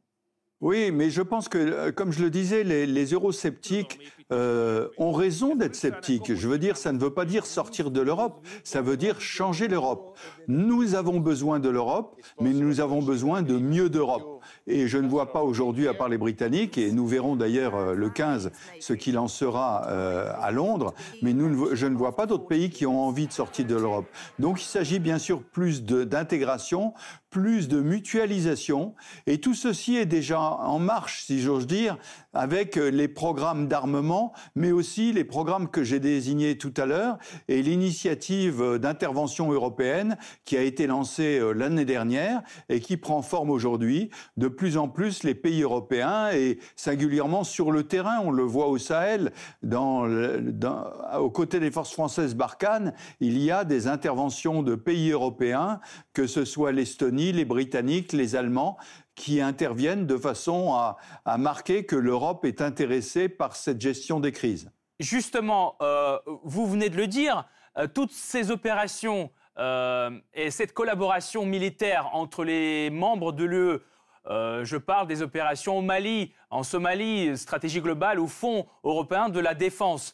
Oui, 0.61 0.91
mais 0.91 1.09
je 1.09 1.21
pense 1.21 1.47
que, 1.47 1.89
comme 1.91 2.11
je 2.11 2.21
le 2.21 2.29
disais, 2.29 2.63
les, 2.63 2.85
les 2.85 3.05
eurosceptiques 3.13 3.99
euh, 4.31 4.89
ont 4.97 5.11
raison 5.11 5.55
d'être 5.55 5.75
sceptiques. 5.75 6.35
Je 6.35 6.47
veux 6.47 6.59
dire, 6.59 6.75
ça 6.75 6.91
ne 6.91 6.99
veut 6.99 7.13
pas 7.13 7.25
dire 7.25 7.45
sortir 7.45 7.91
de 7.91 8.01
l'Europe, 8.01 8.45
ça 8.63 8.81
veut 8.81 8.97
dire 8.97 9.21
changer 9.21 9.67
l'Europe. 9.67 10.17
Nous 10.47 10.95
avons 10.95 11.19
besoin 11.19 11.59
de 11.59 11.69
l'Europe, 11.69 12.21
mais 12.41 12.51
nous 12.51 12.81
avons 12.81 13.01
besoin 13.01 13.41
de 13.41 13.57
mieux 13.57 13.89
d'Europe. 13.89 14.38
Et 14.67 14.87
je 14.87 14.97
ne 14.97 15.07
vois 15.07 15.31
pas 15.31 15.41
aujourd'hui, 15.41 15.87
à 15.87 15.93
part 15.93 16.09
les 16.09 16.17
Britanniques, 16.17 16.77
et 16.77 16.91
nous 16.91 17.07
verrons 17.07 17.35
d'ailleurs 17.35 17.75
euh, 17.75 17.93
le 17.93 18.09
15 18.09 18.51
ce 18.79 18.93
qu'il 18.93 19.17
en 19.17 19.27
sera 19.27 19.87
euh, 19.87 20.31
à 20.39 20.51
Londres, 20.51 20.93
mais 21.21 21.33
je 21.73 21.85
ne 21.87 21.95
vois 21.95 22.15
pas 22.15 22.25
d'autres 22.25 22.47
pays 22.47 22.69
qui 22.69 22.85
ont 22.85 23.01
envie 23.01 23.27
de 23.27 23.33
sortir 23.33 23.65
de 23.65 23.75
l'Europe. 23.75 24.07
Donc 24.37 24.61
il 24.61 24.65
s'agit 24.65 24.99
bien 24.99 25.17
sûr 25.17 25.41
plus 25.41 25.83
d'intégration, 25.83 26.93
plus 27.29 27.67
de 27.67 27.79
mutualisation, 27.79 28.95
et 29.27 29.39
tout 29.39 29.53
ceci 29.53 29.95
est 29.95 30.05
déjà 30.05 30.39
en 30.39 30.79
marche, 30.79 31.23
si 31.25 31.41
j'ose 31.41 31.67
dire, 31.67 31.97
avec 32.33 32.77
euh, 32.77 32.89
les 32.89 33.07
programmes 33.07 33.67
d'armement, 33.67 34.33
mais 34.55 34.71
aussi 34.71 35.13
les 35.13 35.23
programmes 35.23 35.69
que 35.69 35.83
j'ai 35.83 35.99
désignés 35.99 36.57
tout 36.57 36.73
à 36.77 36.85
l'heure, 36.85 37.17
et 37.47 37.61
l'initiative 37.61 38.77
d'intervention 38.77 39.51
européenne 39.51 40.17
qui 40.45 40.57
a 40.57 40.61
été 40.61 40.87
lancée 40.87 41.41
l'année 41.55 41.85
dernière 41.85 42.41
et 42.69 42.79
qui 42.79 42.97
prend 42.97 43.21
forme 43.21 43.49
aujourd'hui. 43.49 44.09
De 44.37 44.47
plus 44.47 44.77
en 44.77 44.87
plus 44.87 45.23
les 45.23 45.35
pays 45.35 45.61
européens 45.61 46.31
et 46.31 46.59
singulièrement 46.75 47.43
sur 47.43 47.71
le 47.71 47.83
terrain, 47.83 48.19
on 48.23 48.31
le 48.31 48.43
voit 48.43 48.67
au 48.67 48.77
Sahel, 48.77 49.31
aux 49.71 51.29
côtés 51.31 51.59
des 51.59 51.71
forces 51.71 51.93
françaises 51.93 52.35
Barkhane, 52.35 52.93
il 53.19 53.37
y 53.37 53.51
a 53.51 53.63
des 53.63 53.87
interventions 53.87 54.63
de 54.63 54.75
pays 54.75 55.11
européens, 55.11 55.79
que 56.13 56.27
ce 56.27 56.45
soit 56.45 56.71
l'Estonie, 56.71 57.31
les 57.31 57.45
Britanniques, 57.45 58.13
les 58.13 58.35
Allemands, 58.35 58.77
qui 59.19 59.41
interviennent 59.41 60.07
de 60.07 60.17
façon 60.17 60.73
à, 60.73 61.37
marquer 61.37 61.85
que 61.85 61.97
l'Europe 61.97 62.45
est 62.45 62.61
intéressée 62.61 63.27
par 63.27 63.57
cette 63.57 63.81
gestion 63.81 64.21
des 64.21 64.31
crises. 64.31 64.71
Justement, 64.99 65.75
euh, 65.81 66.17
vous 66.43 66.65
venez 66.65 66.89
de 66.89 66.95
le 66.95 67.05
dire, 67.05 67.45
euh, 67.77 67.87
toutes 67.87 68.13
ces 68.13 68.49
opérations 68.49 69.29
euh, 69.57 70.09
et 70.33 70.51
cette 70.51 70.73
collaboration 70.73 71.45
militaire 71.45 72.15
entre 72.15 72.45
les 72.45 72.89
membres 72.89 73.33
de 73.33 73.43
l'UE 73.43 73.79
euh, 74.27 74.63
je 74.63 74.77
parle 74.77 75.07
des 75.07 75.21
opérations 75.21 75.77
au 75.77 75.81
Mali, 75.81 76.33
en 76.49 76.61
Somalie, 76.63 77.35
stratégie 77.37 77.81
globale 77.81 78.19
ou 78.19 78.27
fonds 78.27 78.67
européen 78.83 79.29
de 79.29 79.39
la 79.39 79.55
défense. 79.55 80.13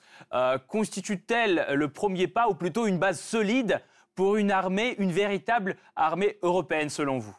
Constitue-t-elle 0.67 1.65
le 1.73 1.87
premier 1.89 2.27
pas 2.27 2.47
ou 2.47 2.53
plutôt 2.53 2.85
une 2.85 2.99
base 2.99 3.19
solide 3.19 3.81
pour 4.13 4.37
une 4.37 4.51
armée, 4.51 4.95
une 4.99 5.11
véritable 5.11 5.75
armée 5.95 6.37
européenne 6.43 6.89
selon 6.89 7.17
vous? 7.17 7.35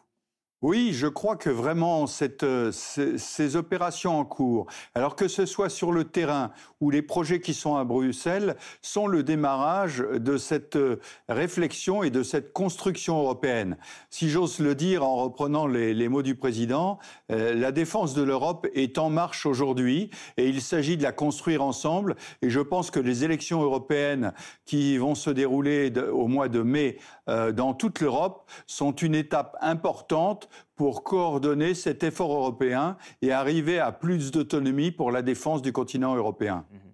Oui, 0.62 0.94
je 0.94 1.06
crois 1.06 1.36
que 1.36 1.50
vraiment 1.50 2.06
euh, 2.42 2.72
ces, 2.72 3.56
opérations 3.56 4.18
en 4.18 4.24
cours, 4.24 4.66
alors 4.94 5.14
que 5.14 5.28
ce 5.28 5.44
soit 5.44 5.68
sur 5.68 5.92
le 5.92 6.04
terrain 6.04 6.50
ou 6.80 6.88
les 6.88 7.02
projets 7.02 7.40
qui 7.40 7.52
sont 7.52 7.76
à 7.76 7.84
Bruxelles, 7.84 8.56
sont 8.80 9.06
le 9.06 9.22
démarrage 9.22 9.98
de 9.98 10.38
cette 10.38 10.76
euh, 10.76 10.98
réflexion 11.28 12.02
et 12.02 12.08
de 12.08 12.22
cette 12.22 12.54
construction 12.54 13.18
européenne. 13.18 13.76
Si 14.08 14.30
j'ose 14.30 14.58
le 14.58 14.74
dire 14.74 15.04
en 15.04 15.16
reprenant 15.16 15.66
les, 15.66 16.08
mots 16.08 16.22
du 16.22 16.34
président, 16.34 16.98
euh, 17.30 17.52
la 17.54 17.70
défense 17.70 18.14
de 18.14 18.22
l'Europe 18.22 18.66
est 18.72 18.96
en 18.96 19.10
marche 19.10 19.44
aujourd'hui 19.44 20.08
et 20.38 20.48
il 20.48 20.62
s'agit 20.62 20.96
de 20.96 21.02
la 21.02 21.12
construire 21.12 21.62
ensemble. 21.62 22.16
Et 22.40 22.48
je 22.48 22.60
pense 22.60 22.90
que 22.90 23.00
les 23.00 23.24
élections 23.24 23.60
européennes 23.60 24.32
qui 24.64 24.96
vont 24.96 25.14
se 25.14 25.28
dérouler 25.28 25.92
au 26.10 26.28
mois 26.28 26.48
de 26.48 26.62
mai 26.62 26.96
dans 27.26 27.74
toute 27.74 28.00
l'Europe 28.00 28.48
sont 28.66 28.92
une 28.92 29.14
étape 29.14 29.56
importante 29.60 30.48
pour 30.76 31.02
coordonner 31.02 31.74
cet 31.74 32.04
effort 32.04 32.32
européen 32.32 32.96
et 33.22 33.32
arriver 33.32 33.78
à 33.78 33.92
plus 33.92 34.30
d'autonomie 34.30 34.92
pour 34.92 35.10
la 35.10 35.22
défense 35.22 35.62
du 35.62 35.72
continent 35.72 36.14
européen. 36.14 36.64
Mhm. 36.70 36.86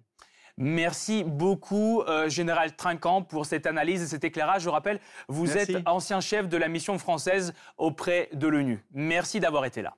Merci 0.57 1.23
beaucoup, 1.23 2.01
euh, 2.01 2.29
Général 2.29 2.75
Trinquant, 2.75 3.23
pour 3.23 3.45
cette 3.45 3.65
analyse 3.65 4.03
et 4.03 4.07
cet 4.07 4.23
éclairage. 4.23 4.63
Je 4.63 4.69
rappelle, 4.69 4.99
vous 5.27 5.57
êtes 5.57 5.75
ancien 5.87 6.21
chef 6.21 6.47
de 6.47 6.57
la 6.57 6.67
mission 6.67 6.99
française 6.99 7.53
auprès 7.77 8.29
de 8.33 8.47
l'ONU. 8.47 8.85
Merci 8.91 9.39
d'avoir 9.39 9.65
été 9.65 9.81
là. 9.81 9.95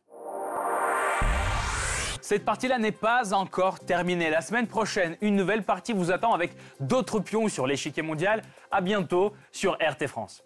Cette 2.28 2.44
partie-là 2.44 2.80
n'est 2.80 2.92
pas 2.92 3.36
encore 3.36 3.80
terminée. 3.80 4.32
La 4.32 4.42
semaine 4.42 4.66
prochaine, 4.66 5.16
une 5.22 5.36
nouvelle 5.36 5.62
partie 5.62 5.94
vous 5.94 6.10
attend 6.10 6.34
avec 6.34 6.54
d'autres 6.80 7.20
pions 7.20 7.48
sur 7.50 7.68
l'échiquier 7.68 8.02
mondial. 8.02 8.42
À 8.72 8.82
bientôt 8.82 9.34
sur 9.52 9.74
RT 9.74 10.08
France. 10.08 10.44